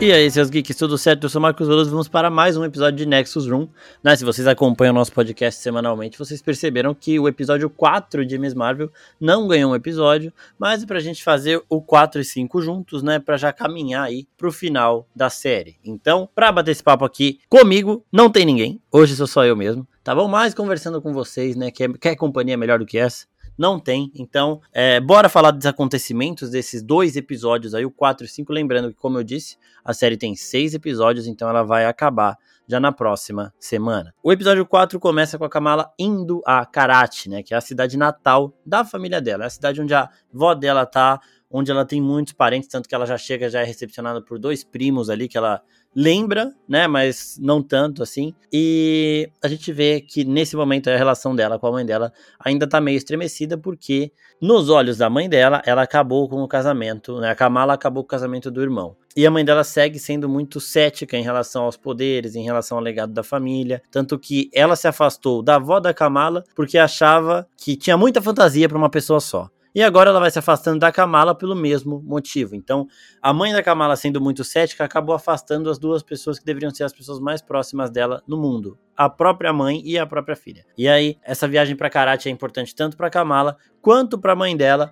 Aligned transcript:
E 0.00 0.10
aí, 0.14 0.30
seus 0.30 0.48
geeks, 0.48 0.78
tudo 0.78 0.96
certo? 0.96 1.24
Eu 1.24 1.28
sou 1.28 1.38
o 1.38 1.42
Marcos 1.42 1.68
Veloso, 1.68 1.90
vamos 1.90 2.08
para 2.08 2.30
mais 2.30 2.56
um 2.56 2.64
episódio 2.64 2.96
de 2.96 3.04
Nexus 3.04 3.46
Room. 3.46 3.68
Né? 4.02 4.16
Se 4.16 4.24
vocês 4.24 4.48
acompanham 4.48 4.92
o 4.92 4.94
nosso 4.94 5.12
podcast 5.12 5.60
semanalmente, 5.60 6.18
vocês 6.18 6.40
perceberam 6.40 6.94
que 6.94 7.20
o 7.20 7.28
episódio 7.28 7.68
4 7.68 8.24
de 8.24 8.38
Miss 8.38 8.54
Marvel 8.54 8.90
não 9.20 9.46
ganhou 9.46 9.72
um 9.72 9.74
episódio, 9.74 10.32
mas 10.58 10.82
é 10.82 10.86
pra 10.86 11.00
gente 11.00 11.22
fazer 11.22 11.62
o 11.68 11.82
4 11.82 12.22
e 12.22 12.24
5 12.24 12.62
juntos, 12.62 13.02
né? 13.02 13.22
Já 13.36 13.52
caminhar 13.52 14.04
aí 14.04 14.26
pro 14.38 14.50
final 14.50 15.06
da 15.14 15.28
série. 15.28 15.76
Então, 15.84 16.26
pra 16.34 16.50
bater 16.50 16.70
esse 16.70 16.82
papo 16.82 17.04
aqui 17.04 17.38
comigo, 17.46 18.02
não 18.10 18.30
tem 18.30 18.46
ninguém. 18.46 18.80
Hoje 18.90 19.14
sou 19.14 19.26
só 19.26 19.44
eu 19.44 19.54
mesmo, 19.54 19.86
tá 20.02 20.14
bom? 20.14 20.26
Mas 20.26 20.54
conversando 20.54 21.02
com 21.02 21.12
vocês, 21.12 21.54
né? 21.54 21.70
Quer, 21.70 21.92
quer 21.98 22.16
companhia 22.16 22.56
melhor 22.56 22.78
do 22.78 22.86
que 22.86 22.96
essa? 22.96 23.26
Não 23.58 23.78
tem. 23.78 24.10
Então, 24.14 24.60
é, 24.72 25.00
bora 25.00 25.28
falar 25.28 25.50
dos 25.50 25.66
acontecimentos 25.66 26.50
desses 26.50 26.82
dois 26.82 27.16
episódios 27.16 27.74
aí, 27.74 27.84
o 27.84 27.90
4 27.90 28.26
e 28.26 28.28
5. 28.28 28.52
Lembrando 28.52 28.88
que, 28.90 28.96
como 28.96 29.18
eu 29.18 29.24
disse, 29.24 29.56
a 29.84 29.92
série 29.92 30.16
tem 30.16 30.34
seis 30.34 30.74
episódios, 30.74 31.26
então 31.26 31.48
ela 31.48 31.62
vai 31.62 31.86
acabar 31.86 32.36
já 32.70 32.78
na 32.78 32.92
próxima 32.92 33.52
semana. 33.58 34.14
O 34.22 34.32
episódio 34.32 34.64
4 34.64 35.00
começa 35.00 35.36
com 35.36 35.44
a 35.44 35.50
Kamala 35.50 35.92
indo 35.98 36.40
a 36.46 36.64
Karate, 36.64 37.28
né, 37.28 37.42
que 37.42 37.52
é 37.52 37.56
a 37.56 37.60
cidade 37.60 37.96
natal 37.96 38.54
da 38.64 38.84
família 38.84 39.20
dela, 39.20 39.42
é 39.42 39.46
a 39.48 39.50
cidade 39.50 39.80
onde 39.80 39.92
a 39.92 40.08
vó 40.32 40.54
dela 40.54 40.86
tá, 40.86 41.20
onde 41.50 41.70
ela 41.72 41.84
tem 41.84 42.00
muitos 42.00 42.32
parentes, 42.32 42.68
tanto 42.68 42.88
que 42.88 42.94
ela 42.94 43.04
já 43.04 43.18
chega, 43.18 43.50
já 43.50 43.60
é 43.60 43.64
recepcionada 43.64 44.22
por 44.22 44.38
dois 44.38 44.62
primos 44.62 45.10
ali 45.10 45.26
que 45.26 45.36
ela 45.36 45.60
lembra, 45.94 46.52
né, 46.68 46.86
mas 46.86 47.38
não 47.40 47.62
tanto 47.62 48.02
assim. 48.02 48.34
E 48.52 49.30
a 49.42 49.48
gente 49.48 49.72
vê 49.72 50.00
que 50.00 50.24
nesse 50.24 50.56
momento 50.56 50.88
a 50.88 50.96
relação 50.96 51.34
dela 51.34 51.58
com 51.58 51.66
a 51.66 51.72
mãe 51.72 51.84
dela 51.84 52.12
ainda 52.38 52.66
tá 52.66 52.80
meio 52.80 52.96
estremecida 52.96 53.58
porque 53.58 54.12
nos 54.40 54.70
olhos 54.70 54.96
da 54.96 55.10
mãe 55.10 55.28
dela, 55.28 55.60
ela 55.66 55.82
acabou 55.82 56.28
com 56.28 56.42
o 56.42 56.48
casamento, 56.48 57.20
né? 57.20 57.30
A 57.30 57.34
Kamala 57.34 57.74
acabou 57.74 58.02
com 58.02 58.06
o 58.06 58.10
casamento 58.10 58.50
do 58.50 58.62
irmão. 58.62 58.96
E 59.14 59.26
a 59.26 59.30
mãe 59.30 59.44
dela 59.44 59.62
segue 59.62 59.98
sendo 59.98 60.28
muito 60.28 60.60
cética 60.60 61.16
em 61.16 61.22
relação 61.22 61.64
aos 61.64 61.76
poderes, 61.76 62.34
em 62.34 62.44
relação 62.44 62.78
ao 62.78 62.82
legado 62.82 63.12
da 63.12 63.22
família, 63.22 63.82
tanto 63.90 64.18
que 64.18 64.48
ela 64.54 64.76
se 64.76 64.88
afastou 64.88 65.42
da 65.42 65.56
avó 65.56 65.78
da 65.78 65.92
Kamala 65.92 66.44
porque 66.54 66.78
achava 66.78 67.46
que 67.56 67.76
tinha 67.76 67.98
muita 67.98 68.22
fantasia 68.22 68.68
para 68.68 68.78
uma 68.78 68.88
pessoa 68.88 69.20
só. 69.20 69.50
E 69.74 69.82
agora 69.82 70.10
ela 70.10 70.18
vai 70.18 70.30
se 70.30 70.38
afastando 70.38 70.80
da 70.80 70.90
Kamala 70.90 71.34
pelo 71.34 71.54
mesmo 71.54 72.02
motivo. 72.02 72.56
Então, 72.56 72.88
a 73.22 73.32
mãe 73.32 73.52
da 73.52 73.62
Kamala, 73.62 73.94
sendo 73.94 74.20
muito 74.20 74.42
cética, 74.42 74.84
acabou 74.84 75.14
afastando 75.14 75.70
as 75.70 75.78
duas 75.78 76.02
pessoas 76.02 76.38
que 76.38 76.44
deveriam 76.44 76.70
ser 76.70 76.84
as 76.84 76.92
pessoas 76.92 77.20
mais 77.20 77.40
próximas 77.40 77.90
dela 77.90 78.22
no 78.26 78.36
mundo: 78.36 78.76
a 78.96 79.08
própria 79.08 79.52
mãe 79.52 79.80
e 79.84 79.96
a 79.96 80.06
própria 80.06 80.34
filha. 80.34 80.64
E 80.76 80.88
aí, 80.88 81.16
essa 81.22 81.46
viagem 81.46 81.76
para 81.76 81.88
Karate 81.88 82.28
é 82.28 82.32
importante 82.32 82.74
tanto 82.74 82.96
para 82.96 83.10
Kamala 83.10 83.56
quanto 83.80 84.18
para 84.18 84.32
a 84.32 84.36
mãe 84.36 84.56
dela, 84.56 84.90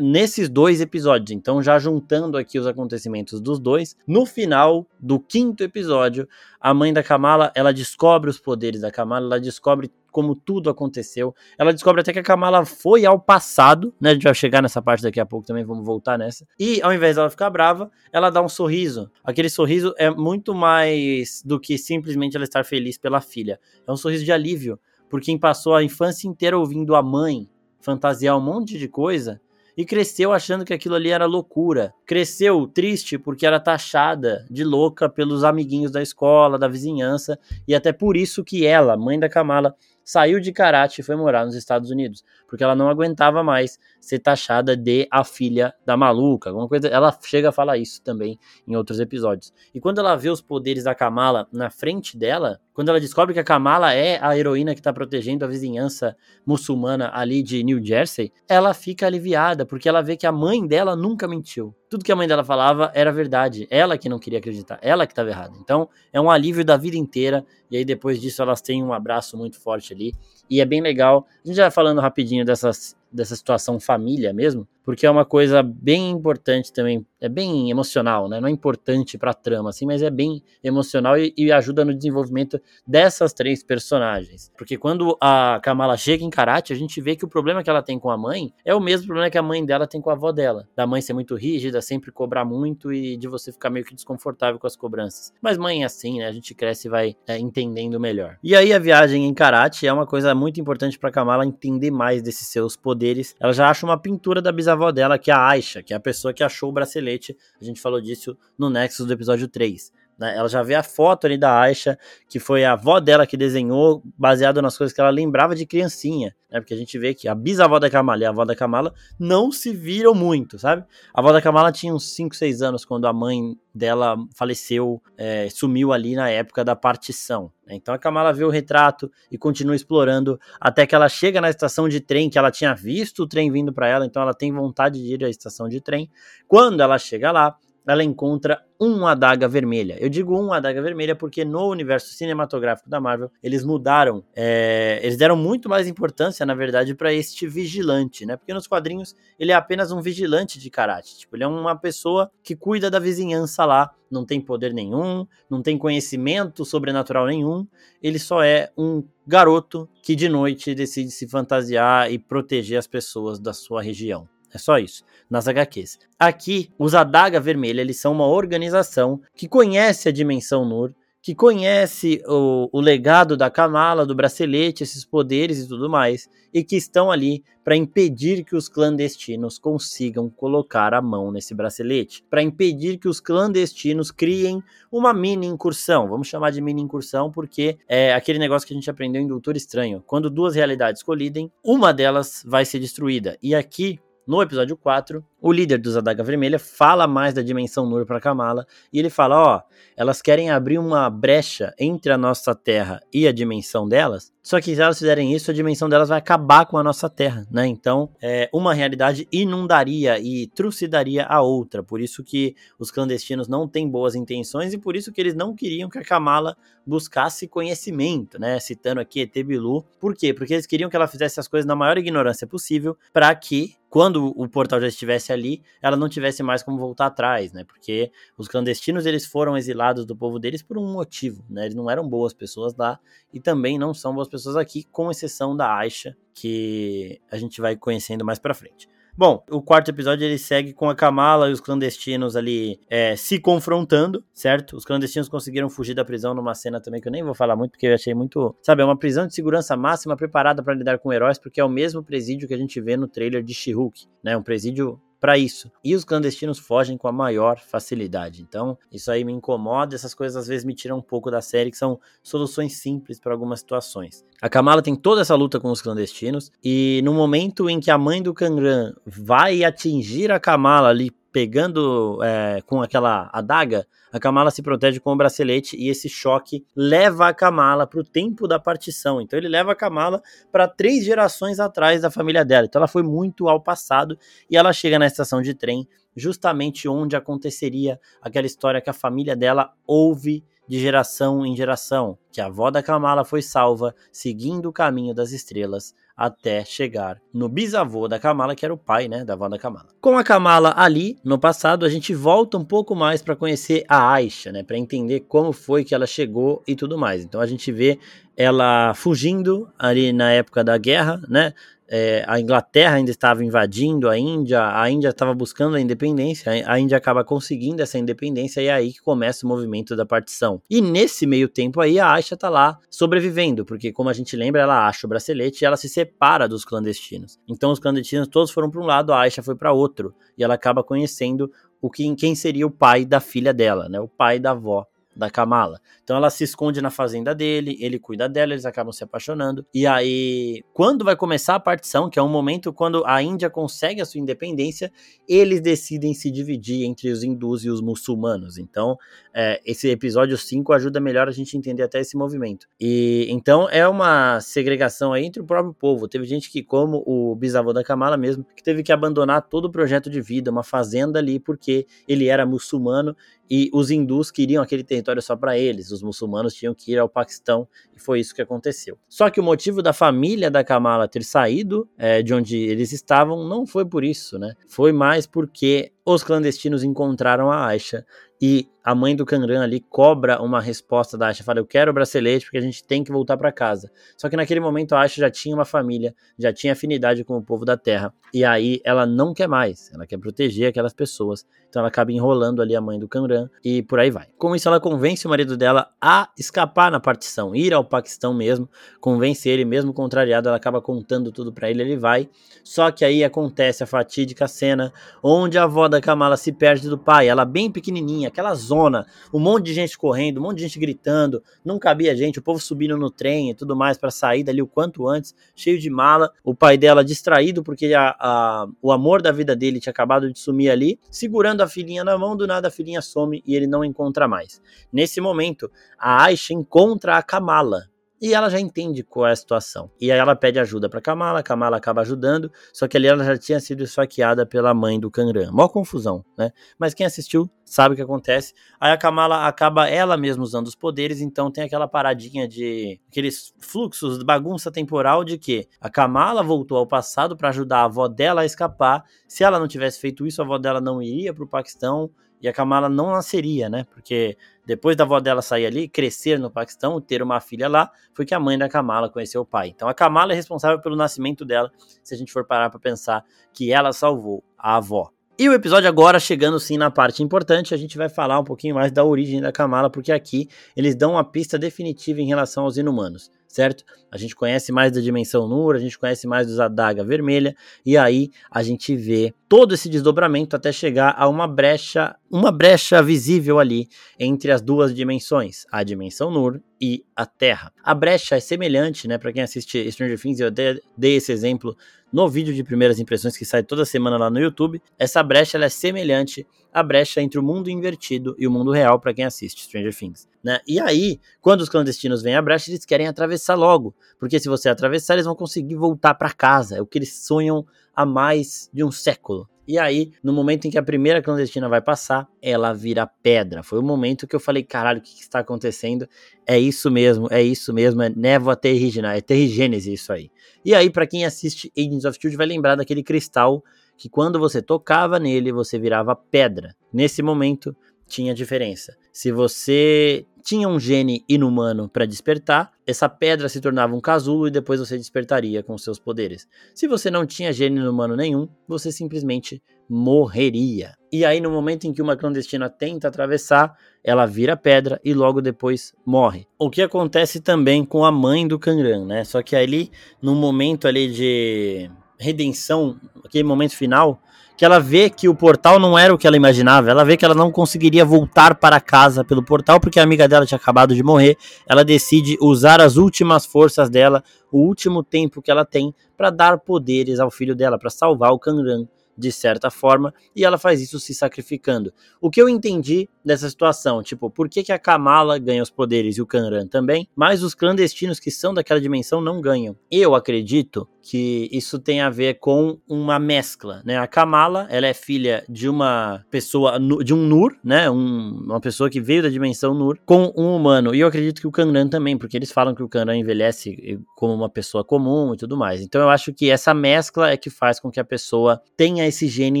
nesses 0.00 0.48
dois 0.48 0.80
episódios. 0.80 1.30
Então, 1.30 1.62
já 1.62 1.78
juntando 1.78 2.36
aqui 2.36 2.58
os 2.58 2.66
acontecimentos 2.66 3.40
dos 3.40 3.58
dois, 3.58 3.96
no 4.06 4.24
final 4.24 4.86
do 5.00 5.18
quinto 5.18 5.62
episódio, 5.62 6.28
a 6.60 6.72
mãe 6.72 6.92
da 6.92 7.02
Kamala, 7.02 7.52
ela 7.54 7.72
descobre 7.72 8.30
os 8.30 8.38
poderes 8.38 8.80
da 8.80 8.90
Kamala, 8.90 9.26
ela 9.26 9.40
descobre 9.40 9.90
como 10.10 10.36
tudo 10.36 10.70
aconteceu. 10.70 11.34
Ela 11.58 11.72
descobre 11.72 12.00
até 12.00 12.12
que 12.12 12.20
a 12.20 12.22
Kamala 12.22 12.64
foi 12.64 13.04
ao 13.04 13.18
passado, 13.18 13.92
né? 14.00 14.10
A 14.10 14.12
gente 14.14 14.22
vai 14.22 14.34
chegar 14.34 14.62
nessa 14.62 14.80
parte 14.80 15.02
daqui 15.02 15.18
a 15.18 15.26
pouco 15.26 15.44
também, 15.44 15.64
vamos 15.64 15.84
voltar 15.84 16.16
nessa. 16.16 16.46
E 16.56 16.80
ao 16.82 16.94
invés 16.94 17.16
dela 17.16 17.28
ficar 17.28 17.50
brava, 17.50 17.90
ela 18.12 18.30
dá 18.30 18.40
um 18.40 18.48
sorriso. 18.48 19.10
Aquele 19.24 19.50
sorriso 19.50 19.92
é 19.98 20.08
muito 20.08 20.54
mais 20.54 21.42
do 21.44 21.58
que 21.58 21.76
simplesmente 21.76 22.36
ela 22.36 22.44
estar 22.44 22.64
feliz 22.64 22.96
pela 22.96 23.20
filha. 23.20 23.58
É 23.84 23.90
um 23.90 23.96
sorriso 23.96 24.24
de 24.24 24.30
alívio, 24.30 24.78
por 25.10 25.20
quem 25.20 25.36
passou 25.36 25.74
a 25.74 25.82
infância 25.82 26.28
inteira 26.28 26.56
ouvindo 26.56 26.94
a 26.94 27.02
mãe 27.02 27.48
fantasiar 27.80 28.38
um 28.38 28.40
monte 28.40 28.78
de 28.78 28.88
coisa 28.88 29.40
e 29.76 29.84
cresceu 29.84 30.32
achando 30.32 30.64
que 30.64 30.72
aquilo 30.72 30.94
ali 30.94 31.10
era 31.10 31.26
loucura. 31.26 31.92
Cresceu 32.06 32.66
triste 32.66 33.18
porque 33.18 33.46
era 33.46 33.60
taxada 33.60 34.46
de 34.50 34.64
louca 34.64 35.08
pelos 35.08 35.44
amiguinhos 35.44 35.90
da 35.90 36.02
escola, 36.02 36.58
da 36.58 36.68
vizinhança, 36.68 37.38
e 37.66 37.74
até 37.74 37.92
por 37.92 38.16
isso 38.16 38.44
que 38.44 38.66
ela, 38.66 38.96
mãe 38.96 39.18
da 39.18 39.28
Kamala, 39.28 39.74
saiu 40.04 40.38
de 40.38 40.52
Karate 40.52 41.00
e 41.00 41.04
foi 41.04 41.16
morar 41.16 41.46
nos 41.46 41.54
Estados 41.54 41.90
Unidos, 41.90 42.22
porque 42.54 42.62
ela 42.62 42.76
não 42.76 42.88
aguentava 42.88 43.42
mais 43.42 43.80
ser 44.00 44.20
taxada 44.20 44.76
de 44.76 45.08
a 45.10 45.24
filha 45.24 45.74
da 45.84 45.96
maluca, 45.96 46.50
alguma 46.50 46.68
coisa. 46.68 46.86
Ela 46.86 47.12
chega 47.20 47.48
a 47.48 47.52
falar 47.52 47.78
isso 47.78 48.00
também 48.00 48.38
em 48.64 48.76
outros 48.76 49.00
episódios. 49.00 49.52
E 49.74 49.80
quando 49.80 49.98
ela 49.98 50.14
vê 50.14 50.30
os 50.30 50.40
poderes 50.40 50.84
da 50.84 50.94
Kamala 50.94 51.48
na 51.52 51.68
frente 51.68 52.16
dela, 52.16 52.60
quando 52.72 52.90
ela 52.90 53.00
descobre 53.00 53.34
que 53.34 53.40
a 53.40 53.44
Kamala 53.44 53.92
é 53.92 54.20
a 54.20 54.38
heroína 54.38 54.72
que 54.72 54.78
está 54.78 54.92
protegendo 54.92 55.44
a 55.44 55.48
vizinhança 55.48 56.16
muçulmana 56.46 57.10
ali 57.12 57.42
de 57.42 57.62
New 57.64 57.84
Jersey, 57.84 58.32
ela 58.48 58.72
fica 58.72 59.04
aliviada, 59.04 59.66
porque 59.66 59.88
ela 59.88 60.00
vê 60.00 60.16
que 60.16 60.26
a 60.26 60.32
mãe 60.32 60.64
dela 60.64 60.94
nunca 60.94 61.26
mentiu. 61.26 61.74
Tudo 61.88 62.04
que 62.04 62.10
a 62.10 62.16
mãe 62.16 62.26
dela 62.26 62.42
falava 62.42 62.90
era 62.92 63.12
verdade. 63.12 63.68
Ela 63.70 63.96
que 63.96 64.08
não 64.08 64.18
queria 64.18 64.40
acreditar, 64.40 64.80
ela 64.82 65.06
que 65.06 65.12
estava 65.12 65.30
errada. 65.30 65.56
Então, 65.60 65.88
é 66.12 66.20
um 66.20 66.28
alívio 66.28 66.64
da 66.64 66.76
vida 66.76 66.96
inteira. 66.96 67.46
E 67.70 67.76
aí, 67.76 67.84
depois 67.84 68.20
disso, 68.20 68.42
elas 68.42 68.60
têm 68.60 68.82
um 68.82 68.92
abraço 68.92 69.36
muito 69.36 69.60
forte 69.60 69.92
ali. 69.94 70.12
E 70.50 70.60
é 70.60 70.64
bem 70.64 70.80
legal. 70.80 71.26
A 71.44 71.46
gente 71.46 71.56
já 71.56 71.70
falando 71.70 72.00
rapidinho 72.00 72.43
dessas, 72.44 72.96
dessa 73.14 73.36
situação 73.36 73.78
família 73.78 74.32
mesmo 74.32 74.66
porque 74.84 75.06
é 75.06 75.10
uma 75.10 75.24
coisa 75.24 75.62
bem 75.62 76.10
importante 76.10 76.72
também, 76.72 77.04
é 77.20 77.28
bem 77.28 77.70
emocional, 77.70 78.28
né? 78.28 78.38
Não 78.38 78.48
é 78.48 78.50
importante 78.50 79.16
para 79.16 79.32
trama, 79.32 79.70
assim, 79.70 79.86
mas 79.86 80.02
é 80.02 80.10
bem 80.10 80.42
emocional 80.62 81.18
e, 81.18 81.32
e, 81.36 81.50
ajuda 81.50 81.84
no 81.84 81.94
desenvolvimento 81.94 82.60
dessas 82.86 83.32
três 83.32 83.62
personagens. 83.62 84.52
Porque 84.56 84.76
quando 84.76 85.16
a 85.20 85.58
Kamala 85.62 85.96
chega 85.96 86.22
em 86.22 86.28
Karate, 86.28 86.72
a 86.72 86.76
gente 86.76 87.00
vê 87.00 87.16
que 87.16 87.24
o 87.24 87.28
problema 87.28 87.62
que 87.62 87.70
ela 87.70 87.82
tem 87.82 87.98
com 87.98 88.10
a 88.10 88.18
mãe 88.18 88.52
é 88.64 88.74
o 88.74 88.80
mesmo 88.80 89.06
problema 89.06 89.30
que 89.30 89.38
a 89.38 89.42
mãe 89.42 89.64
dela 89.64 89.86
tem 89.86 90.00
com 90.00 90.10
a 90.10 90.12
avó 90.12 90.30
dela. 90.30 90.68
Da 90.76 90.86
mãe 90.86 91.00
ser 91.00 91.14
muito 91.14 91.34
rígida, 91.34 91.80
sempre 91.80 92.12
cobrar 92.12 92.44
muito 92.44 92.92
e 92.92 93.16
de 93.16 93.26
você 93.26 93.50
ficar 93.50 93.70
meio 93.70 93.86
que 93.86 93.94
desconfortável 93.94 94.60
com 94.60 94.66
as 94.66 94.76
cobranças. 94.76 95.32
Mas 95.40 95.56
mãe 95.56 95.82
é 95.82 95.86
assim, 95.86 96.18
né? 96.18 96.26
A 96.26 96.32
gente 96.32 96.54
cresce 96.54 96.88
e 96.88 96.90
vai 96.90 97.16
é, 97.26 97.38
entendendo 97.38 97.98
melhor. 97.98 98.36
E 98.44 98.54
aí 98.54 98.72
a 98.72 98.78
viagem 98.78 99.24
em 99.24 99.32
Karate 99.32 99.86
é 99.86 99.92
uma 99.92 100.06
coisa 100.06 100.34
muito 100.34 100.60
importante 100.60 100.98
para 100.98 101.10
Kamala 101.10 101.46
entender 101.46 101.90
mais 101.90 102.20
desses 102.20 102.48
seus 102.48 102.76
poderes. 102.76 103.03
Ela 103.40 103.52
já 103.52 103.68
acha 103.68 103.84
uma 103.84 103.98
pintura 103.98 104.40
da 104.40 104.52
bisavó 104.52 104.84
avó 104.84 104.92
dela, 104.92 105.18
que 105.18 105.30
é 105.30 105.34
a 105.34 105.48
Aisha, 105.48 105.82
que 105.82 105.92
é 105.92 105.96
a 105.96 106.00
pessoa 106.00 106.32
que 106.32 106.42
achou 106.42 106.68
o 106.68 106.72
bracelete. 106.72 107.36
A 107.60 107.64
gente 107.64 107.80
falou 107.80 108.00
disso 108.00 108.36
no 108.58 108.68
Nexus 108.68 109.06
do 109.06 109.12
episódio 109.12 109.48
3. 109.48 109.92
Né? 110.18 110.36
Ela 110.36 110.48
já 110.48 110.62
vê 110.62 110.74
a 110.74 110.82
foto 110.82 111.26
ali 111.26 111.36
da 111.36 111.60
Aisha, 111.60 111.98
que 112.28 112.38
foi 112.38 112.64
a 112.64 112.72
avó 112.72 113.00
dela 113.00 113.26
que 113.26 113.36
desenhou, 113.36 114.02
baseado 114.16 114.62
nas 114.62 114.76
coisas 114.76 114.94
que 114.94 115.00
ela 115.00 115.10
lembrava 115.10 115.54
de 115.54 115.66
criancinha. 115.66 116.34
Né? 116.50 116.60
Porque 116.60 116.74
a 116.74 116.76
gente 116.76 116.96
vê 116.98 117.14
que 117.14 117.26
a 117.26 117.34
bisavó 117.34 117.78
da 117.78 117.90
Kamala 117.90 118.22
e 118.22 118.24
a 118.24 118.30
avó 118.30 118.44
da 118.44 118.54
Kamala 118.54 118.94
não 119.18 119.50
se 119.50 119.72
viram 119.72 120.14
muito, 120.14 120.58
sabe? 120.58 120.84
A 121.12 121.20
avó 121.20 121.32
da 121.32 121.42
Kamala 121.42 121.72
tinha 121.72 121.92
uns 121.92 122.14
5, 122.14 122.34
6 122.36 122.62
anos 122.62 122.84
quando 122.84 123.06
a 123.06 123.12
mãe 123.12 123.56
dela 123.74 124.16
faleceu, 124.36 125.02
é, 125.18 125.48
sumiu 125.50 125.92
ali 125.92 126.14
na 126.14 126.30
época 126.30 126.64
da 126.64 126.76
partição. 126.76 127.50
Né? 127.66 127.74
Então 127.74 127.92
a 127.92 127.98
Kamala 127.98 128.32
vê 128.32 128.44
o 128.44 128.50
retrato 128.50 129.10
e 129.32 129.36
continua 129.36 129.74
explorando 129.74 130.38
até 130.60 130.86
que 130.86 130.94
ela 130.94 131.08
chega 131.08 131.40
na 131.40 131.50
estação 131.50 131.88
de 131.88 132.00
trem, 132.00 132.30
que 132.30 132.38
ela 132.38 132.52
tinha 132.52 132.72
visto 132.72 133.24
o 133.24 133.26
trem 133.26 133.50
vindo 133.50 133.72
para 133.72 133.88
ela, 133.88 134.06
então 134.06 134.22
ela 134.22 134.32
tem 134.32 134.52
vontade 134.52 135.02
de 135.02 135.14
ir 135.14 135.24
à 135.24 135.28
estação 135.28 135.68
de 135.68 135.80
trem. 135.80 136.08
Quando 136.46 136.80
ela 136.80 136.98
chega 136.98 137.32
lá, 137.32 137.56
ela 137.86 138.02
encontra 138.02 138.62
uma 138.78 139.12
adaga 139.12 139.46
vermelha. 139.46 139.96
Eu 140.00 140.08
digo 140.08 140.38
uma 140.38 140.56
adaga 140.56 140.82
vermelha 140.82 141.14
porque 141.14 141.44
no 141.44 141.68
universo 141.68 142.12
cinematográfico 142.14 142.88
da 142.88 143.00
Marvel 143.00 143.30
eles 143.42 143.64
mudaram, 143.64 144.24
é, 144.34 145.00
eles 145.02 145.16
deram 145.16 145.36
muito 145.36 145.68
mais 145.68 145.86
importância, 145.86 146.44
na 146.44 146.54
verdade, 146.54 146.94
para 146.94 147.12
este 147.12 147.46
vigilante, 147.46 148.26
né? 148.26 148.36
Porque 148.36 148.52
nos 148.52 148.66
quadrinhos 148.66 149.14
ele 149.38 149.52
é 149.52 149.54
apenas 149.54 149.92
um 149.92 150.00
vigilante 150.00 150.58
de 150.58 150.70
karate, 150.70 151.18
tipo, 151.18 151.36
ele 151.36 151.44
é 151.44 151.46
uma 151.46 151.76
pessoa 151.76 152.30
que 152.42 152.56
cuida 152.56 152.90
da 152.90 152.98
vizinhança 152.98 153.64
lá, 153.64 153.90
não 154.10 154.24
tem 154.24 154.40
poder 154.40 154.72
nenhum, 154.72 155.26
não 155.48 155.62
tem 155.62 155.78
conhecimento 155.78 156.64
sobrenatural 156.64 157.26
nenhum, 157.26 157.66
ele 158.02 158.18
só 158.18 158.42
é 158.42 158.70
um 158.76 159.02
garoto 159.26 159.88
que 160.02 160.14
de 160.14 160.28
noite 160.28 160.74
decide 160.74 161.10
se 161.10 161.28
fantasiar 161.28 162.12
e 162.12 162.18
proteger 162.18 162.78
as 162.78 162.86
pessoas 162.86 163.38
da 163.38 163.52
sua 163.52 163.82
região. 163.82 164.28
É 164.54 164.58
só 164.58 164.78
isso, 164.78 165.02
nas 165.28 165.48
HQs. 165.48 165.98
Aqui, 166.16 166.70
os 166.78 166.94
Adaga 166.94 167.40
Vermelha, 167.40 167.80
eles 167.80 167.98
são 167.98 168.12
uma 168.12 168.28
organização 168.28 169.20
que 169.36 169.48
conhece 169.48 170.08
a 170.08 170.12
dimensão 170.12 170.64
Nur, 170.64 170.94
que 171.20 171.34
conhece 171.34 172.22
o, 172.26 172.68
o 172.70 172.80
legado 172.80 173.36
da 173.36 173.50
Kamala, 173.50 174.04
do 174.06 174.14
bracelete, 174.14 174.82
esses 174.82 175.04
poderes 175.04 175.58
e 175.58 175.66
tudo 175.66 175.88
mais, 175.90 176.28
e 176.52 176.62
que 176.62 176.76
estão 176.76 177.10
ali 177.10 177.42
para 177.64 177.74
impedir 177.74 178.44
que 178.44 178.54
os 178.54 178.68
clandestinos 178.68 179.58
consigam 179.58 180.28
colocar 180.28 180.92
a 180.92 181.00
mão 181.00 181.32
nesse 181.32 181.54
bracelete, 181.54 182.22
para 182.28 182.42
impedir 182.42 182.98
que 182.98 183.08
os 183.08 183.20
clandestinos 183.20 184.10
criem 184.10 184.62
uma 184.92 185.14
mini 185.14 185.46
incursão. 185.46 186.06
Vamos 186.06 186.28
chamar 186.28 186.50
de 186.50 186.60
mini 186.60 186.82
incursão 186.82 187.32
porque 187.32 187.78
é 187.88 188.14
aquele 188.14 188.38
negócio 188.38 188.68
que 188.68 188.74
a 188.74 188.76
gente 188.76 188.90
aprendeu 188.90 189.20
em 189.20 189.26
Doutor 189.26 189.56
Estranho. 189.56 190.04
Quando 190.06 190.30
duas 190.30 190.54
realidades 190.54 191.02
colidem, 191.02 191.50
uma 191.64 191.92
delas 191.92 192.44
vai 192.46 192.66
ser 192.66 192.78
destruída. 192.78 193.36
E 193.42 193.54
aqui 193.54 193.98
no 194.26 194.42
episódio 194.42 194.76
4, 194.76 195.24
o 195.44 195.52
líder 195.52 195.76
dos 195.76 195.94
Adaga 195.94 196.24
Vermelha 196.24 196.58
fala 196.58 197.06
mais 197.06 197.34
da 197.34 197.42
dimensão 197.42 197.84
Nur 197.84 198.06
para 198.06 198.18
Kamala 198.18 198.66
e 198.90 198.98
ele 198.98 199.10
fala: 199.10 199.36
ó, 199.36 199.62
elas 199.94 200.22
querem 200.22 200.50
abrir 200.50 200.78
uma 200.78 201.10
brecha 201.10 201.74
entre 201.78 202.10
a 202.10 202.16
nossa 202.16 202.54
Terra 202.54 203.02
e 203.12 203.28
a 203.28 203.32
dimensão 203.32 203.86
delas. 203.86 204.32
Só 204.42 204.58
que 204.60 204.74
se 204.74 204.80
elas 204.80 204.98
fizerem 204.98 205.34
isso, 205.34 205.50
a 205.50 205.54
dimensão 205.54 205.88
delas 205.88 206.08
vai 206.08 206.18
acabar 206.18 206.66
com 206.66 206.78
a 206.78 206.82
nossa 206.82 207.08
Terra, 207.10 207.46
né? 207.50 207.66
Então, 207.66 208.10
é, 208.22 208.48
uma 208.52 208.74
realidade 208.74 209.28
inundaria 209.32 210.18
e 210.18 210.46
trucidaria 210.48 211.24
a 211.24 211.40
outra. 211.42 211.82
Por 211.82 212.00
isso 212.00 212.22
que 212.22 212.54
os 212.78 212.90
clandestinos 212.90 213.48
não 213.48 213.68
têm 213.68 213.88
boas 213.88 214.14
intenções 214.14 214.72
e 214.72 214.78
por 214.78 214.96
isso 214.96 215.12
que 215.12 215.20
eles 215.20 215.34
não 215.34 215.54
queriam 215.54 215.88
que 215.88 215.98
a 215.98 216.04
Kamala 216.04 216.56
buscasse 216.86 217.48
conhecimento, 217.48 218.38
né? 218.38 218.58
Citando 218.60 219.00
aqui 219.00 219.20
Etebilu. 219.20 219.84
Por 219.98 220.14
quê? 220.14 220.32
Porque 220.32 220.54
eles 220.54 220.66
queriam 220.66 220.90
que 220.90 220.96
ela 220.96 221.08
fizesse 221.08 221.40
as 221.40 221.48
coisas 221.48 221.66
na 221.66 221.76
maior 221.76 221.96
ignorância 221.96 222.46
possível 222.46 222.96
para 223.12 223.34
que 223.34 223.76
quando 223.94 224.32
o 224.36 224.48
portal 224.48 224.80
já 224.80 224.88
estivesse 224.88 225.32
ali, 225.34 225.62
ela 225.82 225.96
não 225.96 226.08
tivesse 226.08 226.42
mais 226.42 226.62
como 226.62 226.78
voltar 226.78 227.06
atrás, 227.06 227.52
né? 227.52 227.64
Porque 227.64 228.10
os 228.38 228.48
clandestinos 228.48 229.04
eles 229.04 229.26
foram 229.26 229.56
exilados 229.56 230.06
do 230.06 230.16
povo 230.16 230.38
deles 230.38 230.62
por 230.62 230.78
um 230.78 230.92
motivo, 230.92 231.44
né? 231.50 231.64
Eles 231.64 231.74
não 231.74 231.90
eram 231.90 232.08
boas 232.08 232.32
pessoas 232.32 232.74
lá 232.76 232.98
e 233.32 233.40
também 233.40 233.78
não 233.78 233.92
são 233.92 234.14
boas 234.14 234.28
pessoas 234.28 234.56
aqui, 234.56 234.84
com 234.84 235.10
exceção 235.10 235.56
da 235.56 235.76
Aisha, 235.76 236.16
que 236.32 237.20
a 237.30 237.36
gente 237.36 237.60
vai 237.60 237.76
conhecendo 237.76 238.24
mais 238.24 238.38
para 238.38 238.54
frente. 238.54 238.88
Bom, 239.16 239.44
o 239.48 239.62
quarto 239.62 239.90
episódio 239.90 240.24
ele 240.24 240.36
segue 240.36 240.72
com 240.72 240.90
a 240.90 240.94
Kamala 240.94 241.48
e 241.48 241.52
os 241.52 241.60
clandestinos 241.60 242.34
ali 242.34 242.80
é, 242.90 243.14
se 243.14 243.38
confrontando, 243.38 244.24
certo? 244.32 244.76
Os 244.76 244.84
clandestinos 244.84 245.28
conseguiram 245.28 245.70
fugir 245.70 245.94
da 245.94 246.04
prisão 246.04 246.34
numa 246.34 246.52
cena 246.52 246.80
também 246.80 247.00
que 247.00 247.06
eu 247.06 247.12
nem 247.12 247.22
vou 247.22 247.32
falar 247.32 247.54
muito, 247.54 247.70
porque 247.70 247.86
eu 247.86 247.94
achei 247.94 248.12
muito. 248.12 248.56
Sabe, 248.60 248.82
é 248.82 248.84
uma 248.84 248.98
prisão 248.98 249.24
de 249.24 249.32
segurança 249.32 249.76
máxima 249.76 250.16
preparada 250.16 250.64
para 250.64 250.74
lidar 250.74 250.98
com 250.98 251.12
heróis, 251.12 251.38
porque 251.38 251.60
é 251.60 251.64
o 251.64 251.68
mesmo 251.68 252.02
presídio 252.02 252.48
que 252.48 252.54
a 252.54 252.58
gente 252.58 252.80
vê 252.80 252.96
no 252.96 253.06
trailer 253.06 253.44
de 253.44 253.54
She-Hulk, 253.54 254.04
né? 254.20 254.36
Um 254.36 254.42
presídio 254.42 255.00
para 255.24 255.38
isso. 255.38 255.72
E 255.82 255.94
os 255.94 256.04
clandestinos 256.04 256.58
fogem 256.58 256.98
com 256.98 257.08
a 257.08 257.12
maior 257.12 257.58
facilidade. 257.58 258.42
Então, 258.42 258.76
isso 258.92 259.10
aí 259.10 259.24
me 259.24 259.32
incomoda, 259.32 259.94
essas 259.94 260.12
coisas 260.12 260.36
às 260.36 260.46
vezes 260.46 260.66
me 260.66 260.74
tiram 260.74 260.98
um 260.98 261.00
pouco 261.00 261.30
da 261.30 261.40
série, 261.40 261.70
que 261.70 261.78
são 261.78 261.98
soluções 262.22 262.76
simples 262.76 263.18
para 263.18 263.32
algumas 263.32 263.60
situações. 263.60 264.22
A 264.42 264.50
Kamala 264.50 264.82
tem 264.82 264.94
toda 264.94 265.22
essa 265.22 265.34
luta 265.34 265.58
com 265.58 265.70
os 265.70 265.80
clandestinos, 265.80 266.52
e 266.62 267.00
no 267.02 267.14
momento 267.14 267.70
em 267.70 267.80
que 267.80 267.90
a 267.90 267.96
mãe 267.96 268.22
do 268.22 268.34
Kangran 268.34 268.92
vai 269.06 269.64
atingir 269.64 270.30
a 270.30 270.38
Kamala 270.38 270.90
ali 270.90 271.10
pegando 271.34 272.20
é, 272.22 272.62
com 272.64 272.80
aquela 272.80 273.28
adaga, 273.32 273.84
a 274.12 274.20
Kamala 274.20 274.52
se 274.52 274.62
protege 274.62 275.00
com 275.00 275.12
o 275.12 275.16
bracelete 275.16 275.76
e 275.76 275.88
esse 275.88 276.08
choque 276.08 276.64
leva 276.76 277.26
a 277.26 277.34
Kamala 277.34 277.88
para 277.88 277.98
o 277.98 278.04
tempo 278.04 278.46
da 278.46 278.56
partição. 278.56 279.20
Então 279.20 279.36
ele 279.36 279.48
leva 279.48 279.72
a 279.72 279.74
Kamala 279.74 280.22
para 280.52 280.68
três 280.68 281.04
gerações 281.04 281.58
atrás 281.58 282.02
da 282.02 282.08
família 282.08 282.44
dela. 282.44 282.66
Então 282.66 282.78
ela 282.78 282.86
foi 282.86 283.02
muito 283.02 283.48
ao 283.48 283.60
passado 283.60 284.16
e 284.48 284.56
ela 284.56 284.72
chega 284.72 284.96
na 284.96 285.08
estação 285.08 285.42
de 285.42 285.54
trem 285.54 285.88
justamente 286.14 286.86
onde 286.86 287.16
aconteceria 287.16 287.98
aquela 288.22 288.46
história 288.46 288.80
que 288.80 288.88
a 288.88 288.92
família 288.92 289.34
dela 289.34 289.72
ouve 289.84 290.44
de 290.68 290.78
geração 290.78 291.44
em 291.44 291.56
geração, 291.56 292.16
que 292.30 292.40
a 292.40 292.46
avó 292.46 292.70
da 292.70 292.80
Kamala 292.80 293.24
foi 293.24 293.42
salva 293.42 293.92
seguindo 294.12 294.68
o 294.68 294.72
caminho 294.72 295.12
das 295.12 295.32
estrelas 295.32 295.96
até 296.16 296.64
chegar 296.64 297.20
no 297.32 297.48
bisavô 297.48 298.06
da 298.06 298.18
Kamala, 298.18 298.54
que 298.54 298.64
era 298.64 298.72
o 298.72 298.78
pai, 298.78 299.08
né, 299.08 299.24
da 299.24 299.32
avó 299.32 299.48
da 299.48 299.58
Kamala. 299.58 299.88
Com 300.00 300.16
a 300.16 300.24
Kamala 300.24 300.72
ali, 300.76 301.18
no 301.24 301.38
passado, 301.38 301.84
a 301.84 301.88
gente 301.88 302.14
volta 302.14 302.56
um 302.56 302.64
pouco 302.64 302.94
mais 302.94 303.20
para 303.20 303.34
conhecer 303.34 303.84
a 303.88 304.12
Aisha, 304.12 304.52
né, 304.52 304.62
para 304.62 304.78
entender 304.78 305.20
como 305.20 305.52
foi 305.52 305.84
que 305.84 305.94
ela 305.94 306.06
chegou 306.06 306.62
e 306.66 306.76
tudo 306.76 306.96
mais. 306.96 307.24
Então 307.24 307.40
a 307.40 307.46
gente 307.46 307.72
vê 307.72 307.98
ela 308.36 308.94
fugindo 308.94 309.68
ali 309.78 310.12
na 310.12 310.30
época 310.30 310.62
da 310.62 310.76
guerra, 310.78 311.20
né, 311.28 311.52
é, 311.88 312.24
a 312.26 312.40
Inglaterra 312.40 312.94
ainda 312.94 313.10
estava 313.10 313.44
invadindo 313.44 314.08
a 314.08 314.18
Índia, 314.18 314.62
a 314.74 314.90
Índia 314.90 315.08
estava 315.08 315.34
buscando 315.34 315.76
a 315.76 315.80
independência, 315.80 316.52
a 316.66 316.78
Índia 316.78 316.96
acaba 316.96 317.24
conseguindo 317.24 317.82
essa 317.82 317.98
independência 317.98 318.60
e 318.60 318.66
é 318.66 318.72
aí 318.72 318.92
que 318.92 319.00
começa 319.00 319.44
o 319.44 319.48
movimento 319.48 319.94
da 319.94 320.06
partição. 320.06 320.62
E 320.68 320.80
nesse 320.80 321.26
meio 321.26 321.48
tempo 321.48 321.80
aí 321.80 321.98
a 321.98 322.12
Aisha 322.12 322.36
tá 322.36 322.48
lá 322.48 322.78
sobrevivendo, 322.90 323.64
porque 323.64 323.92
como 323.92 324.08
a 324.08 324.12
gente 324.12 324.36
lembra, 324.36 324.62
ela 324.62 324.86
acha 324.86 325.06
o 325.06 325.08
bracelete 325.08 325.62
e 325.62 325.66
ela 325.66 325.76
se 325.76 325.88
separa 325.88 326.48
dos 326.48 326.64
clandestinos. 326.64 327.38
Então 327.48 327.70
os 327.70 327.78
clandestinos 327.78 328.28
todos 328.28 328.50
foram 328.50 328.70
para 328.70 328.80
um 328.80 328.86
lado, 328.86 329.12
a 329.12 329.20
Aisha 329.20 329.42
foi 329.42 329.54
para 329.54 329.72
outro 329.72 330.14
e 330.38 330.44
ela 330.44 330.54
acaba 330.54 330.82
conhecendo 330.82 331.50
o 331.80 331.90
que 331.90 332.14
quem 332.16 332.34
seria 332.34 332.66
o 332.66 332.70
pai 332.70 333.04
da 333.04 333.20
filha 333.20 333.52
dela, 333.52 333.88
né? 333.88 334.00
O 334.00 334.08
pai 334.08 334.38
da 334.38 334.52
avó 334.52 334.86
da 335.16 335.30
Kamala. 335.30 335.80
Então 336.02 336.16
ela 336.16 336.30
se 336.30 336.44
esconde 336.44 336.80
na 336.80 336.90
fazenda 336.90 337.34
dele, 337.34 337.76
ele 337.80 337.98
cuida 337.98 338.28
dela, 338.28 338.52
eles 338.52 338.66
acabam 338.66 338.92
se 338.92 339.04
apaixonando. 339.04 339.64
E 339.72 339.86
aí, 339.86 340.62
quando 340.72 341.04
vai 341.04 341.16
começar 341.16 341.54
a 341.54 341.60
partição, 341.60 342.10
que 342.10 342.18
é 342.18 342.22
um 342.22 342.28
momento 342.28 342.72
quando 342.72 343.04
a 343.06 343.22
Índia 343.22 343.48
consegue 343.48 344.00
a 344.00 344.04
sua 344.04 344.20
independência, 344.20 344.92
eles 345.28 345.60
decidem 345.60 346.12
se 346.14 346.30
dividir 346.30 346.84
entre 346.84 347.10
os 347.10 347.22
hindus 347.22 347.64
e 347.64 347.70
os 347.70 347.80
muçulmanos. 347.80 348.58
Então, 348.58 348.96
é, 349.32 349.60
esse 349.64 349.88
episódio 349.88 350.36
5 350.36 350.72
ajuda 350.72 351.00
melhor 351.00 351.28
a 351.28 351.32
gente 351.32 351.56
entender 351.56 351.82
até 351.82 352.00
esse 352.00 352.16
movimento. 352.16 352.66
E 352.80 353.26
então 353.30 353.68
é 353.68 353.86
uma 353.86 354.40
segregação 354.40 355.12
aí 355.12 355.24
entre 355.24 355.42
o 355.42 355.46
próprio 355.46 355.74
povo. 355.74 356.08
Teve 356.08 356.24
gente 356.24 356.50
que, 356.50 356.62
como 356.62 357.02
o 357.06 357.34
bisavô 357.34 357.72
da 357.72 357.82
Kamala 357.82 358.16
mesmo, 358.16 358.44
que 358.56 358.62
teve 358.62 358.82
que 358.82 358.92
abandonar 358.92 359.42
todo 359.48 359.66
o 359.66 359.70
projeto 359.70 360.08
de 360.10 360.20
vida, 360.20 360.50
uma 360.50 360.62
fazenda 360.62 361.18
ali, 361.18 361.38
porque 361.40 361.86
ele 362.06 362.28
era 362.28 362.46
muçulmano 362.46 363.16
e 363.50 363.70
os 363.72 363.90
hindus 363.90 364.30
queriam 364.30 364.62
aquele 364.62 364.82
território 364.82 365.03
só 365.20 365.36
para 365.36 365.58
eles, 365.58 365.90
os 365.90 366.02
muçulmanos 366.02 366.54
tinham 366.54 366.74
que 366.74 366.92
ir 366.92 366.98
ao 366.98 367.08
Paquistão 367.08 367.66
e 367.94 367.98
foi 367.98 368.20
isso 368.20 368.34
que 368.34 368.42
aconteceu. 368.42 368.98
Só 369.08 369.30
que 369.30 369.40
o 369.40 369.42
motivo 369.42 369.82
da 369.82 369.92
família 369.92 370.50
da 370.50 370.64
Kamala 370.64 371.08
ter 371.08 371.22
saído 371.22 371.88
é, 371.96 372.22
de 372.22 372.32
onde 372.32 372.56
eles 372.56 372.92
estavam 372.92 373.46
não 373.46 373.66
foi 373.66 373.84
por 373.84 374.04
isso, 374.04 374.38
né? 374.38 374.54
Foi 374.68 374.92
mais 374.92 375.26
porque 375.26 375.92
os 376.04 376.22
clandestinos 376.22 376.82
encontraram 376.82 377.50
a 377.50 377.66
Aisha 377.66 378.04
e 378.46 378.68
a 378.84 378.94
mãe 378.94 379.16
do 379.16 379.24
Kangran 379.24 379.62
ali 379.62 379.80
cobra 379.80 380.42
uma 380.42 380.60
resposta 380.60 381.16
da 381.16 381.28
Aisha, 381.28 381.42
fala, 381.42 381.58
eu 381.58 381.64
quero 381.64 381.90
o 381.90 381.94
bracelete 381.94 382.44
porque 382.44 382.58
a 382.58 382.60
gente 382.60 382.84
tem 382.84 383.02
que 383.02 383.10
voltar 383.10 383.34
para 383.38 383.50
casa. 383.50 383.90
Só 384.14 384.28
que 384.28 384.36
naquele 384.36 384.60
momento 384.60 384.94
a 384.94 385.00
Aisha 385.00 385.22
já 385.22 385.30
tinha 385.30 385.54
uma 385.54 385.64
família, 385.64 386.14
já 386.38 386.52
tinha 386.52 386.74
afinidade 386.74 387.24
com 387.24 387.38
o 387.38 387.42
povo 387.42 387.64
da 387.64 387.78
terra, 387.78 388.12
e 388.34 388.44
aí 388.44 388.82
ela 388.84 389.06
não 389.06 389.32
quer 389.32 389.48
mais, 389.48 389.90
ela 389.94 390.06
quer 390.06 390.18
proteger 390.18 390.68
aquelas 390.68 390.92
pessoas, 390.92 391.46
então 391.70 391.80
ela 391.80 391.88
acaba 391.88 392.12
enrolando 392.12 392.60
ali 392.60 392.76
a 392.76 392.80
mãe 392.80 392.98
do 392.98 393.08
Kangran 393.08 393.48
e 393.64 393.82
por 393.82 393.98
aí 393.98 394.10
vai. 394.10 394.26
Com 394.36 394.54
isso 394.54 394.68
ela 394.68 394.78
convence 394.78 395.26
o 395.26 395.30
marido 395.30 395.56
dela 395.56 395.88
a 395.98 396.28
escapar 396.38 396.92
na 396.92 397.00
partição, 397.00 397.56
ir 397.56 397.72
ao 397.72 397.84
Paquistão 397.84 398.34
mesmo, 398.34 398.68
convence 399.00 399.48
ele 399.48 399.64
mesmo 399.64 399.94
contrariado, 399.94 400.48
ela 400.48 400.58
acaba 400.58 400.82
contando 400.82 401.32
tudo 401.32 401.50
para 401.50 401.70
ele, 401.70 401.80
ele 401.80 401.96
vai. 401.96 402.28
Só 402.62 402.90
que 402.90 403.04
aí 403.04 403.24
acontece 403.24 403.82
a 403.82 403.86
fatídica 403.86 404.46
cena 404.46 404.92
onde 405.22 405.56
a 405.56 405.62
avó 405.62 405.88
da 405.88 406.02
Kamala 406.02 406.36
se 406.36 406.52
perde 406.52 406.90
do 406.90 406.98
pai, 406.98 407.28
ela 407.28 407.46
bem 407.46 407.70
pequenininha, 407.70 408.30
aquela 408.34 408.54
zona, 408.54 409.06
um 409.32 409.38
monte 409.38 409.66
de 409.66 409.74
gente 409.74 409.96
correndo, 409.96 410.38
um 410.38 410.42
monte 410.42 410.56
de 410.56 410.64
gente 410.64 410.78
gritando, 410.78 411.40
não 411.64 411.78
cabia 411.78 412.16
gente, 412.16 412.40
o 412.40 412.42
povo 412.42 412.60
subindo 412.60 412.98
no 412.98 413.08
trem 413.08 413.50
e 413.50 413.54
tudo 413.54 413.76
mais 413.76 413.96
para 413.96 414.10
sair 414.10 414.42
dali 414.42 414.60
o 414.60 414.66
quanto 414.66 415.08
antes, 415.08 415.34
cheio 415.54 415.78
de 415.78 415.88
mala, 415.88 416.32
o 416.42 416.54
pai 416.54 416.76
dela 416.76 417.04
distraído 417.04 417.62
porque 417.62 417.94
a, 417.94 418.14
a, 418.18 418.66
o 418.82 418.90
amor 418.90 419.22
da 419.22 419.30
vida 419.30 419.54
dele 419.54 419.78
tinha 419.78 419.92
acabado 419.92 420.32
de 420.32 420.38
sumir 420.38 420.70
ali, 420.70 420.98
segurando 421.10 421.60
a 421.60 421.68
filhinha 421.68 422.02
na 422.02 422.18
mão, 422.18 422.36
do 422.36 422.46
nada 422.46 422.68
a 422.68 422.70
filhinha 422.70 423.00
some 423.00 423.40
e 423.46 423.54
ele 423.54 423.68
não 423.68 423.84
encontra 423.84 424.26
mais. 424.26 424.60
Nesse 424.92 425.20
momento, 425.20 425.70
a 425.96 426.24
Aisha 426.24 426.52
encontra 426.52 427.16
a 427.16 427.22
Kamala, 427.22 427.88
e 428.24 428.32
ela 428.32 428.48
já 428.48 428.58
entende 428.58 429.02
qual 429.02 429.26
é 429.26 429.32
a 429.32 429.36
situação. 429.36 429.90
E 430.00 430.10
aí 430.10 430.18
ela 430.18 430.34
pede 430.34 430.58
ajuda 430.58 430.88
para 430.88 430.98
Kamala, 430.98 431.42
Kamala 431.42 431.76
acaba 431.76 432.00
ajudando, 432.00 432.50
só 432.72 432.88
que 432.88 432.96
ali 432.96 433.06
ela 433.06 433.22
já 433.22 433.36
tinha 433.36 433.60
sido 433.60 433.84
esfaqueada 433.84 434.46
pela 434.46 434.72
mãe 434.72 434.98
do 434.98 435.10
Kangran. 435.10 435.52
Mó 435.52 435.68
confusão, 435.68 436.24
né? 436.34 436.50
Mas 436.78 436.94
quem 436.94 437.04
assistiu 437.04 437.50
sabe 437.66 437.92
o 437.92 437.96
que 437.96 438.00
acontece. 438.00 438.54
Aí 438.80 438.90
a 438.92 438.96
Kamala 438.96 439.46
acaba 439.46 439.90
ela 439.90 440.16
mesma 440.16 440.42
usando 440.42 440.68
os 440.68 440.74
poderes, 440.74 441.20
então 441.20 441.50
tem 441.50 441.64
aquela 441.64 441.86
paradinha 441.86 442.48
de 442.48 442.98
aqueles 443.10 443.52
fluxos 443.58 444.18
de 444.18 444.24
bagunça 444.24 444.72
temporal 444.72 445.22
de 445.22 445.36
que 445.36 445.68
a 445.78 445.90
Kamala 445.90 446.42
voltou 446.42 446.78
ao 446.78 446.86
passado 446.86 447.36
para 447.36 447.50
ajudar 447.50 447.80
a 447.80 447.84
avó 447.84 448.08
dela 448.08 448.40
a 448.40 448.46
escapar. 448.46 449.04
Se 449.28 449.44
ela 449.44 449.58
não 449.58 449.68
tivesse 449.68 450.00
feito 450.00 450.26
isso, 450.26 450.40
a 450.40 450.46
avó 450.46 450.56
dela 450.56 450.80
não 450.80 451.02
iria 451.02 451.34
para 451.34 451.44
o 451.44 451.46
Paquistão 451.46 452.10
e 452.44 452.48
a 452.48 452.52
Kamala 452.52 452.90
não 452.90 453.10
nasceria, 453.10 453.70
né? 453.70 453.84
Porque 453.92 454.36
depois 454.66 454.96
da 454.96 455.04
avó 455.04 455.20
dela 455.20 455.42
sair 455.42 455.66
ali, 455.66 455.88
crescer 455.88 456.38
no 456.38 456.50
Paquistão, 456.50 457.00
ter 457.00 457.22
uma 457.22 457.40
filha 457.40 457.68
lá, 457.68 457.90
foi 458.12 458.24
que 458.24 458.34
a 458.34 458.40
mãe 458.40 458.58
da 458.58 458.68
Kamala 458.68 459.10
conheceu 459.10 459.42
o 459.42 459.46
pai. 459.46 459.68
Então 459.74 459.88
a 459.88 459.94
Kamala 459.94 460.32
é 460.32 460.34
responsável 460.34 460.80
pelo 460.80 460.96
nascimento 460.96 461.44
dela, 461.44 461.70
se 462.02 462.14
a 462.14 462.16
gente 462.16 462.32
for 462.32 462.44
parar 462.46 462.70
para 462.70 462.80
pensar 462.80 463.24
que 463.52 463.72
ela 463.72 463.92
salvou 463.92 464.42
a 464.58 464.76
avó. 464.76 465.10
E 465.36 465.48
o 465.48 465.52
episódio 465.52 465.88
agora, 465.88 466.20
chegando 466.20 466.60
sim 466.60 466.78
na 466.78 466.92
parte 466.92 467.20
importante, 467.20 467.74
a 467.74 467.76
gente 467.76 467.98
vai 467.98 468.08
falar 468.08 468.38
um 468.38 468.44
pouquinho 468.44 468.76
mais 468.76 468.92
da 468.92 469.04
origem 469.04 469.40
da 469.40 469.50
Kamala, 469.50 469.90
porque 469.90 470.12
aqui 470.12 470.48
eles 470.76 470.94
dão 470.94 471.12
uma 471.12 471.24
pista 471.24 471.58
definitiva 471.58 472.20
em 472.20 472.26
relação 472.26 472.62
aos 472.62 472.76
inumanos 472.76 473.30
certo? 473.54 473.84
A 474.10 474.18
gente 474.18 474.34
conhece 474.34 474.72
mais 474.72 474.90
da 474.90 475.00
dimensão 475.00 475.46
Nur, 475.46 475.76
a 475.76 475.78
gente 475.78 475.96
conhece 475.96 476.26
mais 476.26 476.48
dos 476.48 476.58
Adaga 476.58 477.04
Vermelha, 477.04 477.54
e 477.86 477.96
aí 477.96 478.30
a 478.50 478.64
gente 478.64 478.96
vê 478.96 479.32
todo 479.48 479.74
esse 479.74 479.88
desdobramento 479.88 480.56
até 480.56 480.72
chegar 480.72 481.14
a 481.16 481.28
uma 481.28 481.46
brecha 481.46 482.16
uma 482.34 482.50
brecha 482.50 483.00
visível 483.00 483.60
ali 483.60 483.88
entre 484.18 484.50
as 484.50 484.60
duas 484.60 484.92
dimensões, 484.92 485.64
a 485.70 485.84
dimensão 485.84 486.32
Nur 486.32 486.60
e 486.80 487.04
a 487.14 487.24
Terra. 487.24 487.72
A 487.80 487.94
brecha 487.94 488.34
é 488.34 488.40
semelhante, 488.40 489.06
né, 489.06 489.16
para 489.18 489.32
quem 489.32 489.40
assiste 489.40 489.88
Stranger 489.92 490.20
Things, 490.20 490.40
eu 490.40 490.50
dei, 490.50 490.80
dei 490.98 491.14
esse 491.14 491.30
exemplo 491.30 491.76
no 492.12 492.28
vídeo 492.28 492.52
de 492.52 492.64
primeiras 492.64 492.98
impressões 492.98 493.36
que 493.36 493.44
sai 493.44 493.62
toda 493.62 493.84
semana 493.84 494.16
lá 494.16 494.28
no 494.28 494.40
YouTube. 494.40 494.82
Essa 494.98 495.22
brecha 495.22 495.58
é 495.58 495.68
semelhante 495.68 496.44
à 496.72 496.82
brecha 496.82 497.22
entre 497.22 497.38
o 497.38 497.42
mundo 497.42 497.70
invertido 497.70 498.34
e 498.36 498.48
o 498.48 498.50
mundo 498.50 498.72
real 498.72 498.98
para 498.98 499.14
quem 499.14 499.24
assiste 499.24 499.62
Stranger 499.62 499.96
Things. 499.96 500.28
Né? 500.42 500.58
E 500.66 500.80
aí, 500.80 501.20
quando 501.40 501.60
os 501.60 501.68
clandestinos 501.68 502.20
vêm 502.20 502.34
à 502.34 502.42
brecha, 502.42 502.68
eles 502.68 502.84
querem 502.84 503.06
atravessar 503.06 503.54
logo, 503.54 503.94
porque 504.18 504.40
se 504.40 504.48
você 504.48 504.68
atravessar, 504.68 505.14
eles 505.14 505.26
vão 505.26 505.36
conseguir 505.36 505.76
voltar 505.76 506.14
para 506.14 506.32
casa. 506.32 506.78
É 506.78 506.82
o 506.82 506.86
que 506.86 506.98
eles 506.98 507.24
sonham 507.24 507.64
há 507.94 508.04
mais 508.04 508.68
de 508.74 508.82
um 508.82 508.90
século. 508.90 509.48
E 509.66 509.78
aí, 509.78 510.12
no 510.22 510.32
momento 510.32 510.66
em 510.66 510.70
que 510.70 510.76
a 510.76 510.82
primeira 510.82 511.22
clandestina 511.22 511.68
vai 511.68 511.80
passar, 511.80 512.28
ela 512.42 512.72
vira 512.74 513.06
pedra. 513.06 513.62
Foi 513.62 513.78
o 513.78 513.82
momento 513.82 514.26
que 514.26 514.36
eu 514.36 514.40
falei, 514.40 514.62
caralho, 514.62 514.98
o 514.98 515.02
que, 515.02 515.14
que 515.14 515.22
está 515.22 515.38
acontecendo? 515.38 516.06
É 516.46 516.58
isso 516.58 516.90
mesmo, 516.90 517.28
é 517.30 517.42
isso 517.42 517.72
mesmo, 517.72 518.02
é 518.02 518.10
névoa 518.10 518.54
terrigena, 518.54 519.16
é 519.16 519.22
terrigênese 519.22 519.92
isso 519.92 520.12
aí. 520.12 520.30
E 520.64 520.74
aí, 520.74 520.90
para 520.90 521.06
quem 521.06 521.24
assiste 521.24 521.72
Agents 521.76 522.04
of 522.04 522.18
Shield 522.20 522.36
vai 522.36 522.46
lembrar 522.46 522.76
daquele 522.76 523.02
cristal 523.02 523.64
que 523.96 524.08
quando 524.08 524.38
você 524.38 524.60
tocava 524.60 525.18
nele, 525.18 525.52
você 525.52 525.78
virava 525.78 526.14
pedra. 526.14 526.74
Nesse 526.92 527.22
momento, 527.22 527.74
tinha 528.06 528.34
diferença. 528.34 528.96
Se 529.12 529.32
você 529.32 530.26
tinha 530.44 530.68
um 530.68 530.78
gene 530.78 531.24
inumano 531.26 531.88
para 531.88 532.04
despertar, 532.04 532.70
essa 532.86 533.08
pedra 533.08 533.48
se 533.48 533.62
tornava 533.62 533.96
um 533.96 534.00
casulo 534.00 534.46
e 534.46 534.50
depois 534.50 534.78
você 534.78 534.98
despertaria 534.98 535.62
com 535.62 535.78
seus 535.78 535.98
poderes. 535.98 536.46
Se 536.74 536.86
você 536.86 537.10
não 537.10 537.24
tinha 537.24 537.50
gene 537.50 537.80
inumano 537.80 538.14
nenhum, 538.14 538.46
você 538.68 538.92
simplesmente 538.92 539.62
morreria. 539.88 540.94
E 541.10 541.24
aí, 541.24 541.40
no 541.40 541.50
momento 541.50 541.86
em 541.86 541.94
que 541.94 542.02
uma 542.02 542.16
clandestina 542.16 542.68
tenta 542.68 543.08
atravessar, 543.08 543.74
ela 544.02 544.26
vira 544.26 544.54
pedra 544.54 545.00
e 545.02 545.14
logo 545.14 545.40
depois 545.40 545.94
morre. 546.04 546.46
O 546.58 546.68
que 546.68 546.82
acontece 546.82 547.40
também 547.40 547.82
com 547.82 548.04
a 548.04 548.12
mãe 548.12 548.46
do 548.46 548.58
Kangran, 548.58 549.06
né? 549.06 549.24
Só 549.24 549.42
que 549.42 549.56
ali, 549.56 549.90
no 550.20 550.34
momento 550.34 550.86
ali 550.86 551.10
de 551.10 551.90
redenção, 552.18 553.00
aquele 553.24 553.44
momento 553.44 553.76
final, 553.76 554.20
que 554.56 554.64
ela 554.64 554.78
vê 554.78 555.10
que 555.10 555.28
o 555.28 555.34
portal 555.34 555.78
não 555.78 555.98
era 555.98 556.14
o 556.14 556.18
que 556.18 556.26
ela 556.26 556.36
imaginava. 556.36 556.90
Ela 556.90 557.04
vê 557.04 557.16
que 557.16 557.24
ela 557.24 557.34
não 557.34 557.50
conseguiria 557.50 558.04
voltar 558.04 558.54
para 558.54 558.80
casa 558.80 559.24
pelo 559.24 559.42
portal 559.42 559.80
porque 559.80 559.98
a 559.98 560.02
amiga 560.02 560.28
dela 560.28 560.46
tinha 560.46 560.58
acabado 560.58 560.94
de 560.94 561.02
morrer. 561.02 561.36
Ela 561.66 561.84
decide 561.84 562.36
usar 562.40 562.80
as 562.80 562.96
últimas 562.96 563.44
forças 563.44 563.90
dela, 563.90 564.22
o 564.52 564.58
último 564.58 565.02
tempo 565.02 565.42
que 565.42 565.50
ela 565.50 565.64
tem, 565.64 565.94
para 566.16 566.30
dar 566.30 566.58
poderes 566.58 567.18
ao 567.18 567.30
filho 567.30 567.54
dela, 567.54 567.78
para 567.78 567.90
salvar 567.90 568.32
o 568.32 568.38
Kanran 568.38 568.86
de 569.16 569.32
certa 569.32 569.70
forma, 569.70 570.12
e 570.34 570.44
ela 570.44 570.58
faz 570.58 570.80
isso 570.80 570.98
se 570.98 571.14
sacrificando. 571.14 571.92
O 572.20 572.30
que 572.30 572.40
eu 572.40 572.48
entendi 572.48 573.08
dessa 573.24 573.48
situação, 573.48 574.02
tipo, 574.02 574.30
por 574.30 574.48
que, 574.48 574.62
que 574.62 574.72
a 574.72 574.78
Kamala 574.78 575.38
ganha 575.38 575.62
os 575.62 575.70
poderes 575.70 576.16
e 576.16 576.22
o 576.22 576.26
Kanran 576.26 576.66
também, 576.66 577.08
mas 577.14 577.42
os 577.42 577.54
clandestinos 577.54 578.20
que 578.20 578.30
são 578.30 578.52
daquela 578.52 578.80
dimensão 578.80 579.20
não 579.20 579.40
ganham. 579.40 579.76
Eu 579.90 580.14
acredito 580.14 580.88
que 581.04 581.48
isso 581.52 581.78
tem 581.78 582.00
a 582.00 582.08
ver 582.08 582.38
com 582.38 582.78
uma 582.88 583.18
mescla, 583.18 583.82
né? 583.84 583.98
A 583.98 584.06
Kamala, 584.06 584.66
ela 584.70 584.86
é 584.86 584.94
filha 584.94 585.44
de 585.48 585.68
uma 585.68 586.24
pessoa, 586.30 586.78
de 587.04 587.12
um 587.12 587.18
Nur, 587.26 587.54
né? 587.62 587.90
Um, 587.90 588.42
uma 588.44 588.60
pessoa 588.60 588.88
que 588.88 589.00
veio 589.00 589.22
da 589.22 589.28
dimensão 589.28 589.74
Nur, 589.74 589.98
com 590.06 590.32
um 590.34 590.56
humano. 590.56 590.94
E 590.94 591.00
eu 591.00 591.08
acredito 591.08 591.42
que 591.42 591.46
o 591.46 591.52
Kanran 591.52 591.88
também, 591.88 592.16
porque 592.16 592.36
eles 592.36 592.50
falam 592.50 592.74
que 592.74 592.82
o 592.82 592.88
Kanran 592.88 593.18
envelhece 593.18 594.00
como 594.16 594.32
uma 594.32 594.48
pessoa 594.48 594.82
comum 594.82 595.34
e 595.34 595.36
tudo 595.36 595.58
mais. 595.58 595.82
Então 595.82 596.00
eu 596.00 596.08
acho 596.08 596.32
que 596.32 596.50
essa 596.50 596.72
mescla 596.72 597.30
é 597.30 597.36
que 597.36 597.50
faz 597.50 597.78
com 597.78 597.90
que 597.90 598.00
a 598.00 598.04
pessoa 598.04 598.60
tenha 598.74 599.03
esse 599.06 599.26
gene 599.26 599.60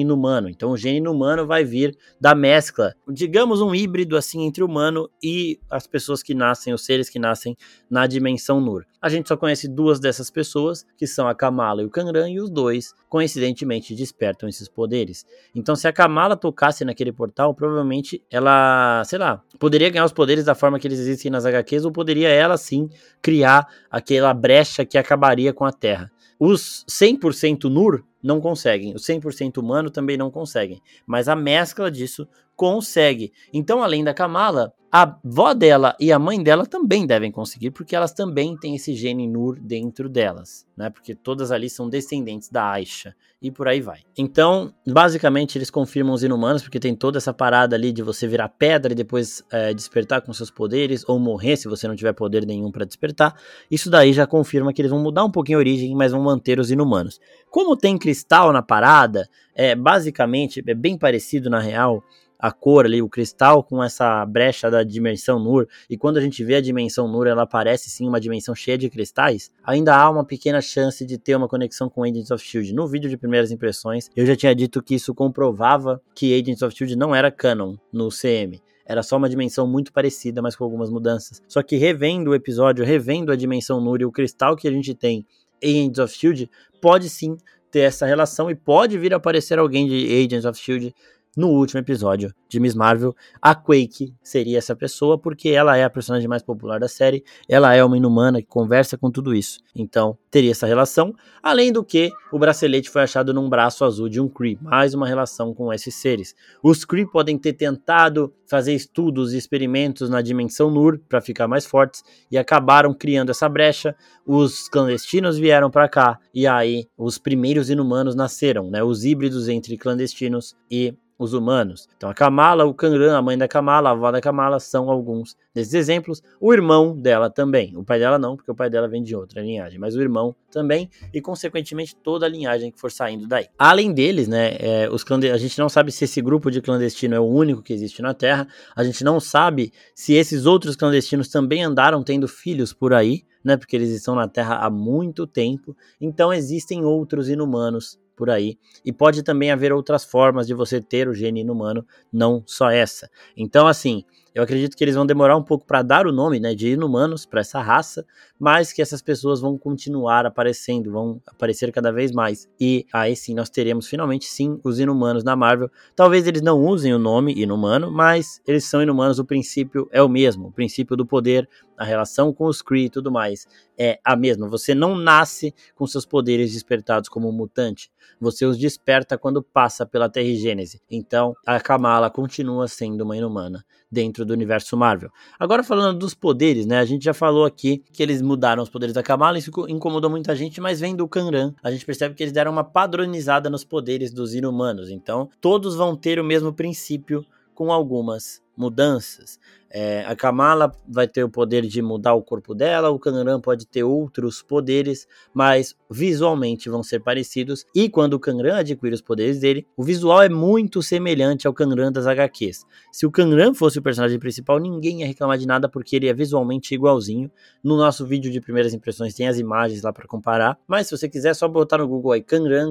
inumano. 0.00 0.48
Então 0.48 0.70
o 0.70 0.76
gene 0.76 0.98
inumano 0.98 1.46
vai 1.46 1.64
vir 1.64 1.96
da 2.20 2.34
mescla, 2.34 2.94
digamos 3.08 3.60
um 3.60 3.74
híbrido 3.74 4.16
assim 4.16 4.42
entre 4.42 4.62
humano 4.62 5.08
e 5.22 5.58
as 5.70 5.86
pessoas 5.86 6.22
que 6.22 6.34
nascem, 6.34 6.72
os 6.72 6.84
seres 6.84 7.08
que 7.08 7.18
nascem 7.18 7.56
na 7.90 8.06
dimensão 8.06 8.60
Nur. 8.60 8.84
A 9.04 9.10
gente 9.10 9.28
só 9.28 9.36
conhece 9.36 9.68
duas 9.68 10.00
dessas 10.00 10.30
pessoas, 10.30 10.86
que 10.96 11.06
são 11.06 11.28
a 11.28 11.34
Kamala 11.34 11.82
e 11.82 11.84
o 11.84 11.90
Kanran, 11.90 12.30
e 12.30 12.40
os 12.40 12.48
dois, 12.48 12.94
coincidentemente, 13.06 13.94
despertam 13.94 14.48
esses 14.48 14.66
poderes. 14.66 15.26
Então, 15.54 15.76
se 15.76 15.86
a 15.86 15.92
Kamala 15.92 16.34
tocasse 16.34 16.86
naquele 16.86 17.12
portal, 17.12 17.54
provavelmente 17.54 18.24
ela, 18.30 19.02
sei 19.04 19.18
lá, 19.18 19.42
poderia 19.58 19.90
ganhar 19.90 20.06
os 20.06 20.12
poderes 20.14 20.46
da 20.46 20.54
forma 20.54 20.78
que 20.78 20.88
eles 20.88 20.98
existem 20.98 21.30
nas 21.30 21.44
HQs, 21.44 21.84
ou 21.84 21.92
poderia 21.92 22.30
ela 22.30 22.56
sim 22.56 22.88
criar 23.20 23.68
aquela 23.90 24.32
brecha 24.32 24.86
que 24.86 24.96
acabaria 24.96 25.52
com 25.52 25.66
a 25.66 25.72
Terra. 25.72 26.10
Os 26.40 26.82
100% 26.88 27.64
Nur 27.64 28.02
não 28.24 28.40
conseguem, 28.40 28.94
os 28.94 29.02
100% 29.06 29.58
humano 29.58 29.90
também 29.90 30.16
não 30.16 30.30
conseguem, 30.30 30.80
mas 31.06 31.28
a 31.28 31.36
mescla 31.36 31.90
disso 31.90 32.26
consegue. 32.56 33.32
Então, 33.52 33.82
além 33.82 34.02
da 34.02 34.14
Kamala, 34.14 34.72
a 34.90 35.18
vó 35.24 35.52
dela 35.52 35.96
e 35.98 36.12
a 36.12 36.20
mãe 36.20 36.40
dela 36.40 36.64
também 36.64 37.04
devem 37.04 37.32
conseguir, 37.32 37.72
porque 37.72 37.96
elas 37.96 38.12
também 38.12 38.56
têm 38.56 38.76
esse 38.76 38.94
gene 38.94 39.26
Nur 39.26 39.58
dentro 39.60 40.08
delas, 40.08 40.64
né? 40.76 40.88
Porque 40.88 41.16
todas 41.16 41.50
ali 41.50 41.68
são 41.68 41.88
descendentes 41.88 42.48
da 42.48 42.70
Aisha 42.70 43.12
e 43.42 43.50
por 43.50 43.66
aí 43.66 43.80
vai. 43.80 44.02
Então, 44.16 44.72
basicamente, 44.86 45.58
eles 45.58 45.68
confirmam 45.68 46.14
os 46.14 46.22
inumanos, 46.22 46.62
porque 46.62 46.78
tem 46.78 46.94
toda 46.94 47.18
essa 47.18 47.34
parada 47.34 47.74
ali 47.74 47.92
de 47.92 48.02
você 48.02 48.28
virar 48.28 48.48
pedra 48.48 48.92
e 48.92 48.94
depois 48.94 49.42
é, 49.50 49.74
despertar 49.74 50.22
com 50.22 50.32
seus 50.32 50.50
poderes, 50.50 51.02
ou 51.08 51.18
morrer 51.18 51.56
se 51.56 51.66
você 51.66 51.88
não 51.88 51.96
tiver 51.96 52.12
poder 52.12 52.46
nenhum 52.46 52.70
para 52.70 52.84
despertar. 52.84 53.34
Isso 53.68 53.90
daí 53.90 54.12
já 54.12 54.28
confirma 54.28 54.72
que 54.72 54.80
eles 54.80 54.92
vão 54.92 55.02
mudar 55.02 55.24
um 55.24 55.30
pouquinho 55.30 55.58
a 55.58 55.60
origem, 55.60 55.92
mas 55.96 56.12
vão 56.12 56.22
manter 56.22 56.60
os 56.60 56.70
inumanos. 56.70 57.18
Como 57.54 57.76
tem 57.76 57.96
cristal 57.96 58.52
na 58.52 58.62
parada, 58.62 59.28
é 59.54 59.76
basicamente 59.76 60.60
é 60.66 60.74
bem 60.74 60.98
parecido 60.98 61.48
na 61.48 61.60
real 61.60 62.02
a 62.36 62.50
cor 62.50 62.84
ali, 62.84 63.00
o 63.00 63.08
cristal 63.08 63.62
com 63.62 63.80
essa 63.80 64.26
brecha 64.26 64.68
da 64.68 64.82
dimensão 64.82 65.38
Nur, 65.38 65.68
e 65.88 65.96
quando 65.96 66.16
a 66.16 66.20
gente 66.20 66.42
vê 66.42 66.56
a 66.56 66.60
dimensão 66.60 67.06
Nur, 67.06 67.28
ela 67.28 67.46
parece 67.46 67.88
sim 67.90 68.08
uma 68.08 68.18
dimensão 68.18 68.56
cheia 68.56 68.76
de 68.76 68.90
cristais, 68.90 69.52
ainda 69.62 69.96
há 69.96 70.10
uma 70.10 70.24
pequena 70.24 70.60
chance 70.60 71.06
de 71.06 71.16
ter 71.16 71.36
uma 71.36 71.46
conexão 71.46 71.88
com 71.88 72.02
Agents 72.02 72.32
of 72.32 72.44
Shield. 72.44 72.74
No 72.74 72.88
vídeo 72.88 73.08
de 73.08 73.16
primeiras 73.16 73.52
impressões, 73.52 74.10
eu 74.16 74.26
já 74.26 74.34
tinha 74.34 74.52
dito 74.52 74.82
que 74.82 74.96
isso 74.96 75.14
comprovava 75.14 76.02
que 76.12 76.36
Agents 76.36 76.60
of 76.60 76.76
Shield 76.76 76.96
não 76.96 77.14
era 77.14 77.30
canon 77.30 77.76
no 77.92 78.08
CM. 78.08 78.60
Era 78.84 79.02
só 79.04 79.16
uma 79.16 79.30
dimensão 79.30 79.64
muito 79.64 79.92
parecida, 79.92 80.42
mas 80.42 80.56
com 80.56 80.64
algumas 80.64 80.90
mudanças. 80.90 81.40
Só 81.48 81.62
que 81.62 81.76
revendo 81.76 82.30
o 82.30 82.34
episódio, 82.34 82.84
revendo 82.84 83.30
a 83.30 83.36
dimensão 83.36 83.80
Nur 83.80 84.00
e 84.00 84.04
o 84.04 84.12
cristal 84.12 84.56
que 84.56 84.66
a 84.66 84.72
gente 84.72 84.92
tem 84.92 85.18
em 85.18 85.24
Agents 85.62 85.98
of 85.98 86.12
Shield, 86.14 86.50
pode 86.80 87.08
sim 87.08 87.36
ter 87.70 87.80
essa 87.80 88.06
relação 88.06 88.50
e 88.50 88.54
pode 88.54 88.98
vir 88.98 89.12
a 89.12 89.16
aparecer 89.16 89.58
alguém 89.58 89.86
de 89.86 90.06
Agents 90.06 90.44
of 90.44 90.58
Shield 90.58 90.94
no 91.36 91.48
último 91.48 91.80
episódio 91.80 92.32
de 92.48 92.60
Miss 92.60 92.74
Marvel. 92.74 93.14
A 93.40 93.54
Quake 93.54 94.14
seria 94.22 94.58
essa 94.58 94.74
pessoa, 94.74 95.18
porque 95.18 95.50
ela 95.50 95.76
é 95.76 95.84
a 95.84 95.90
personagem 95.90 96.28
mais 96.28 96.42
popular 96.42 96.78
da 96.78 96.88
série, 96.88 97.24
ela 97.48 97.74
é 97.74 97.84
uma 97.84 97.96
inumana 97.96 98.40
que 98.40 98.48
conversa 98.48 98.96
com 98.96 99.10
tudo 99.10 99.34
isso. 99.34 99.58
Então, 99.74 100.16
teria 100.30 100.52
essa 100.52 100.66
relação. 100.66 101.14
Além 101.42 101.72
do 101.72 101.84
que, 101.84 102.10
o 102.32 102.38
bracelete 102.38 102.90
foi 102.90 103.02
achado 103.02 103.34
num 103.34 103.48
braço 103.48 103.84
azul 103.84 104.08
de 104.08 104.20
um 104.20 104.28
Kree, 104.28 104.58
mais 104.60 104.94
uma 104.94 105.06
relação 105.06 105.52
com 105.52 105.72
esses 105.72 105.94
seres. 105.94 106.34
Os 106.62 106.84
Kree 106.84 107.06
podem 107.06 107.38
ter 107.38 107.52
tentado 107.54 108.32
fazer 108.46 108.74
estudos 108.74 109.32
e 109.32 109.38
experimentos 109.38 110.08
na 110.08 110.22
dimensão 110.22 110.70
Nur 110.70 110.98
para 111.08 111.20
ficar 111.20 111.48
mais 111.48 111.64
fortes 111.64 112.02
e 112.30 112.38
acabaram 112.38 112.94
criando 112.94 113.30
essa 113.30 113.48
brecha. 113.48 113.96
Os 114.26 114.68
clandestinos 114.68 115.38
vieram 115.38 115.70
para 115.70 115.88
cá 115.88 116.18
e 116.32 116.46
aí 116.46 116.86
os 116.96 117.18
primeiros 117.18 117.70
inumanos 117.70 118.14
nasceram, 118.14 118.70
né? 118.70 118.82
Os 118.82 119.04
híbridos 119.04 119.48
entre 119.48 119.76
clandestinos 119.76 120.54
e 120.70 120.94
os 121.18 121.32
humanos. 121.32 121.88
Então 121.96 122.10
a 122.10 122.14
Kamala, 122.14 122.64
o 122.64 122.74
Kanran, 122.74 123.16
a 123.16 123.22
mãe 123.22 123.38
da 123.38 123.46
Kamala, 123.46 123.90
a 123.90 123.92
avó 123.92 124.10
da 124.10 124.20
Kamala 124.20 124.58
são 124.58 124.90
alguns 124.90 125.36
desses 125.54 125.74
exemplos. 125.74 126.22
O 126.40 126.52
irmão 126.52 126.96
dela 126.96 127.30
também. 127.30 127.76
O 127.76 127.84
pai 127.84 127.98
dela 127.98 128.18
não, 128.18 128.36
porque 128.36 128.50
o 128.50 128.54
pai 128.54 128.68
dela 128.68 128.88
vem 128.88 129.02
de 129.02 129.14
outra 129.14 129.40
linhagem, 129.40 129.78
mas 129.78 129.94
o 129.94 130.00
irmão 130.00 130.34
também 130.50 130.88
e 131.12 131.20
consequentemente 131.20 131.96
toda 131.96 132.26
a 132.26 132.28
linhagem 132.28 132.70
que 132.70 132.80
for 132.80 132.90
saindo 132.90 133.26
daí. 133.26 133.46
Além 133.58 133.92
deles, 133.92 134.28
né, 134.28 134.56
é, 134.58 134.88
os 134.90 135.04
a 135.32 135.36
gente 135.36 135.58
não 135.58 135.68
sabe 135.68 135.92
se 135.92 136.04
esse 136.04 136.20
grupo 136.20 136.50
de 136.50 136.60
clandestino 136.60 137.14
é 137.14 137.20
o 137.20 137.24
único 137.24 137.62
que 137.62 137.72
existe 137.72 138.02
na 138.02 138.14
Terra. 138.14 138.48
A 138.74 138.82
gente 138.82 139.04
não 139.04 139.20
sabe 139.20 139.72
se 139.94 140.14
esses 140.14 140.46
outros 140.46 140.76
clandestinos 140.76 141.28
também 141.28 141.62
andaram 141.62 142.02
tendo 142.02 142.26
filhos 142.26 142.72
por 142.72 142.92
aí. 142.92 143.22
Né, 143.44 143.58
porque 143.58 143.76
eles 143.76 143.90
estão 143.90 144.14
na 144.14 144.26
Terra 144.26 144.56
há 144.56 144.70
muito 144.70 145.26
tempo, 145.26 145.76
então 146.00 146.32
existem 146.32 146.82
outros 146.82 147.28
inumanos 147.28 147.98
por 148.16 148.30
aí. 148.30 148.58
E 148.84 148.92
pode 148.92 149.22
também 149.22 149.50
haver 149.50 149.72
outras 149.72 150.04
formas 150.04 150.46
de 150.46 150.54
você 150.54 150.80
ter 150.80 151.08
o 151.08 151.14
gene 151.14 151.40
inumano, 151.40 151.86
não 152.12 152.42
só 152.46 152.70
essa. 152.70 153.08
Então, 153.36 153.66
assim, 153.66 154.04
Eu 154.34 154.42
acredito 154.42 154.76
que 154.76 154.82
eles 154.82 154.96
vão 154.96 155.06
demorar 155.06 155.36
um 155.36 155.42
pouco 155.44 155.64
para 155.64 155.80
dar 155.80 156.06
o 156.08 156.12
nome, 156.12 156.40
né, 156.40 156.54
de 156.56 156.70
inumanos 156.70 157.24
para 157.24 157.40
essa 157.40 157.60
raça, 157.62 158.04
mas 158.38 158.72
que 158.72 158.82
essas 158.82 159.00
pessoas 159.00 159.40
vão 159.40 159.56
continuar 159.56 160.26
aparecendo, 160.26 160.90
vão 160.90 161.20
aparecer 161.26 161.70
cada 161.72 161.92
vez 161.92 162.12
mais. 162.12 162.48
E 162.60 162.86
aí 162.92 163.14
sim 163.14 163.34
nós 163.34 163.48
teremos 163.48 163.86
finalmente 163.86 164.26
sim 164.26 164.58
os 164.64 164.78
inumanos 164.78 165.24
na 165.24 165.36
Marvel. 165.36 165.70
Talvez 165.94 166.26
eles 166.26 166.42
não 166.42 166.60
usem 166.60 166.92
o 166.92 166.98
nome 166.98 167.34
inumano, 167.34 167.90
mas 167.90 168.40
eles 168.46 168.64
são 168.64 168.82
inumanos, 168.82 169.18
o 169.18 169.24
princípio 169.24 169.88
é 169.92 170.02
o 170.02 170.08
mesmo, 170.08 170.48
o 170.48 170.52
princípio 170.52 170.96
do 170.96 171.06
poder, 171.06 171.48
a 171.76 171.84
relação 171.84 172.32
com 172.32 172.46
os 172.46 172.62
Kree 172.62 172.86
e 172.86 172.90
tudo 172.90 173.10
mais 173.10 173.46
é 173.78 173.98
a 174.04 174.14
mesma. 174.14 174.48
Você 174.48 174.74
não 174.74 174.96
nasce 174.96 175.52
com 175.74 175.86
seus 175.86 176.06
poderes 176.06 176.52
despertados 176.52 177.08
como 177.08 177.28
um 177.28 177.32
mutante. 177.32 177.90
Você 178.20 178.46
os 178.46 178.56
desperta 178.56 179.18
quando 179.18 179.42
passa 179.42 179.84
pela 179.84 180.08
Terrigênese. 180.08 180.80
Então, 180.90 181.34
a 181.44 181.58
Kamala 181.60 182.10
continua 182.10 182.68
sendo 182.68 183.02
uma 183.02 183.16
inumana 183.16 183.64
dentro 183.90 184.24
do 184.24 184.32
universo 184.32 184.76
Marvel. 184.76 185.10
Agora 185.38 185.62
falando 185.62 185.98
dos 185.98 186.14
poderes, 186.14 186.66
né? 186.66 186.78
A 186.78 186.84
gente 186.84 187.04
já 187.04 187.14
falou 187.14 187.44
aqui 187.44 187.82
que 187.92 188.02
eles 188.02 188.22
mudaram 188.34 188.64
os 188.64 188.68
poderes 188.68 188.92
da 188.92 189.02
Kamala, 189.02 189.38
isso 189.38 189.50
incomodou 189.68 190.10
muita 190.10 190.34
gente, 190.34 190.60
mas 190.60 190.80
vendo 190.80 191.02
o 191.02 191.08
Kanran, 191.08 191.54
a 191.62 191.70
gente 191.70 191.86
percebe 191.86 192.16
que 192.16 192.22
eles 192.22 192.32
deram 192.32 192.50
uma 192.50 192.64
padronizada 192.64 193.48
nos 193.48 193.64
poderes 193.64 194.12
dos 194.12 194.34
inumanos. 194.34 194.90
Então, 194.90 195.30
todos 195.40 195.76
vão 195.76 195.94
ter 195.94 196.18
o 196.18 196.24
mesmo 196.24 196.52
princípio 196.52 197.24
com 197.54 197.72
algumas 197.72 198.42
mudanças. 198.56 199.38
É, 199.76 200.04
a 200.06 200.14
Kamala 200.14 200.70
vai 200.88 201.08
ter 201.08 201.24
o 201.24 201.28
poder 201.28 201.62
de 201.62 201.82
mudar 201.82 202.14
o 202.14 202.22
corpo 202.22 202.54
dela, 202.54 202.90
o 202.90 202.98
Kanran 202.98 203.40
pode 203.40 203.66
ter 203.66 203.82
outros 203.82 204.40
poderes, 204.40 205.08
mas 205.34 205.74
visualmente 205.90 206.70
vão 206.70 206.80
ser 206.80 207.00
parecidos. 207.00 207.66
E 207.74 207.88
quando 207.88 208.14
o 208.14 208.20
Kanran 208.20 208.58
adquire 208.58 208.94
os 208.94 209.00
poderes 209.00 209.40
dele, 209.40 209.66
o 209.76 209.82
visual 209.82 210.22
é 210.22 210.28
muito 210.28 210.80
semelhante 210.80 211.48
ao 211.48 211.52
Kanran 211.52 211.90
das 211.90 212.06
HQs. 212.06 212.64
Se 212.92 213.04
o 213.04 213.10
Kanran 213.10 213.52
fosse 213.52 213.80
o 213.80 213.82
personagem 213.82 214.18
principal, 214.20 214.60
ninguém 214.60 215.00
ia 215.00 215.08
reclamar 215.08 215.38
de 215.38 215.46
nada 215.46 215.68
porque 215.68 215.96
ele 215.96 216.06
é 216.06 216.14
visualmente 216.14 216.72
igualzinho. 216.72 217.28
No 217.62 217.76
nosso 217.76 218.06
vídeo 218.06 218.30
de 218.30 218.40
primeiras 218.40 218.74
impressões 218.74 219.12
tem 219.12 219.26
as 219.26 219.40
imagens 219.40 219.82
lá 219.82 219.92
para 219.92 220.06
comparar, 220.06 220.56
mas 220.68 220.86
se 220.86 220.96
você 220.96 221.08
quiser 221.08 221.30
é 221.30 221.34
só 221.34 221.48
botar 221.48 221.78
no 221.78 221.88
Google 221.88 222.12
aí 222.12 222.24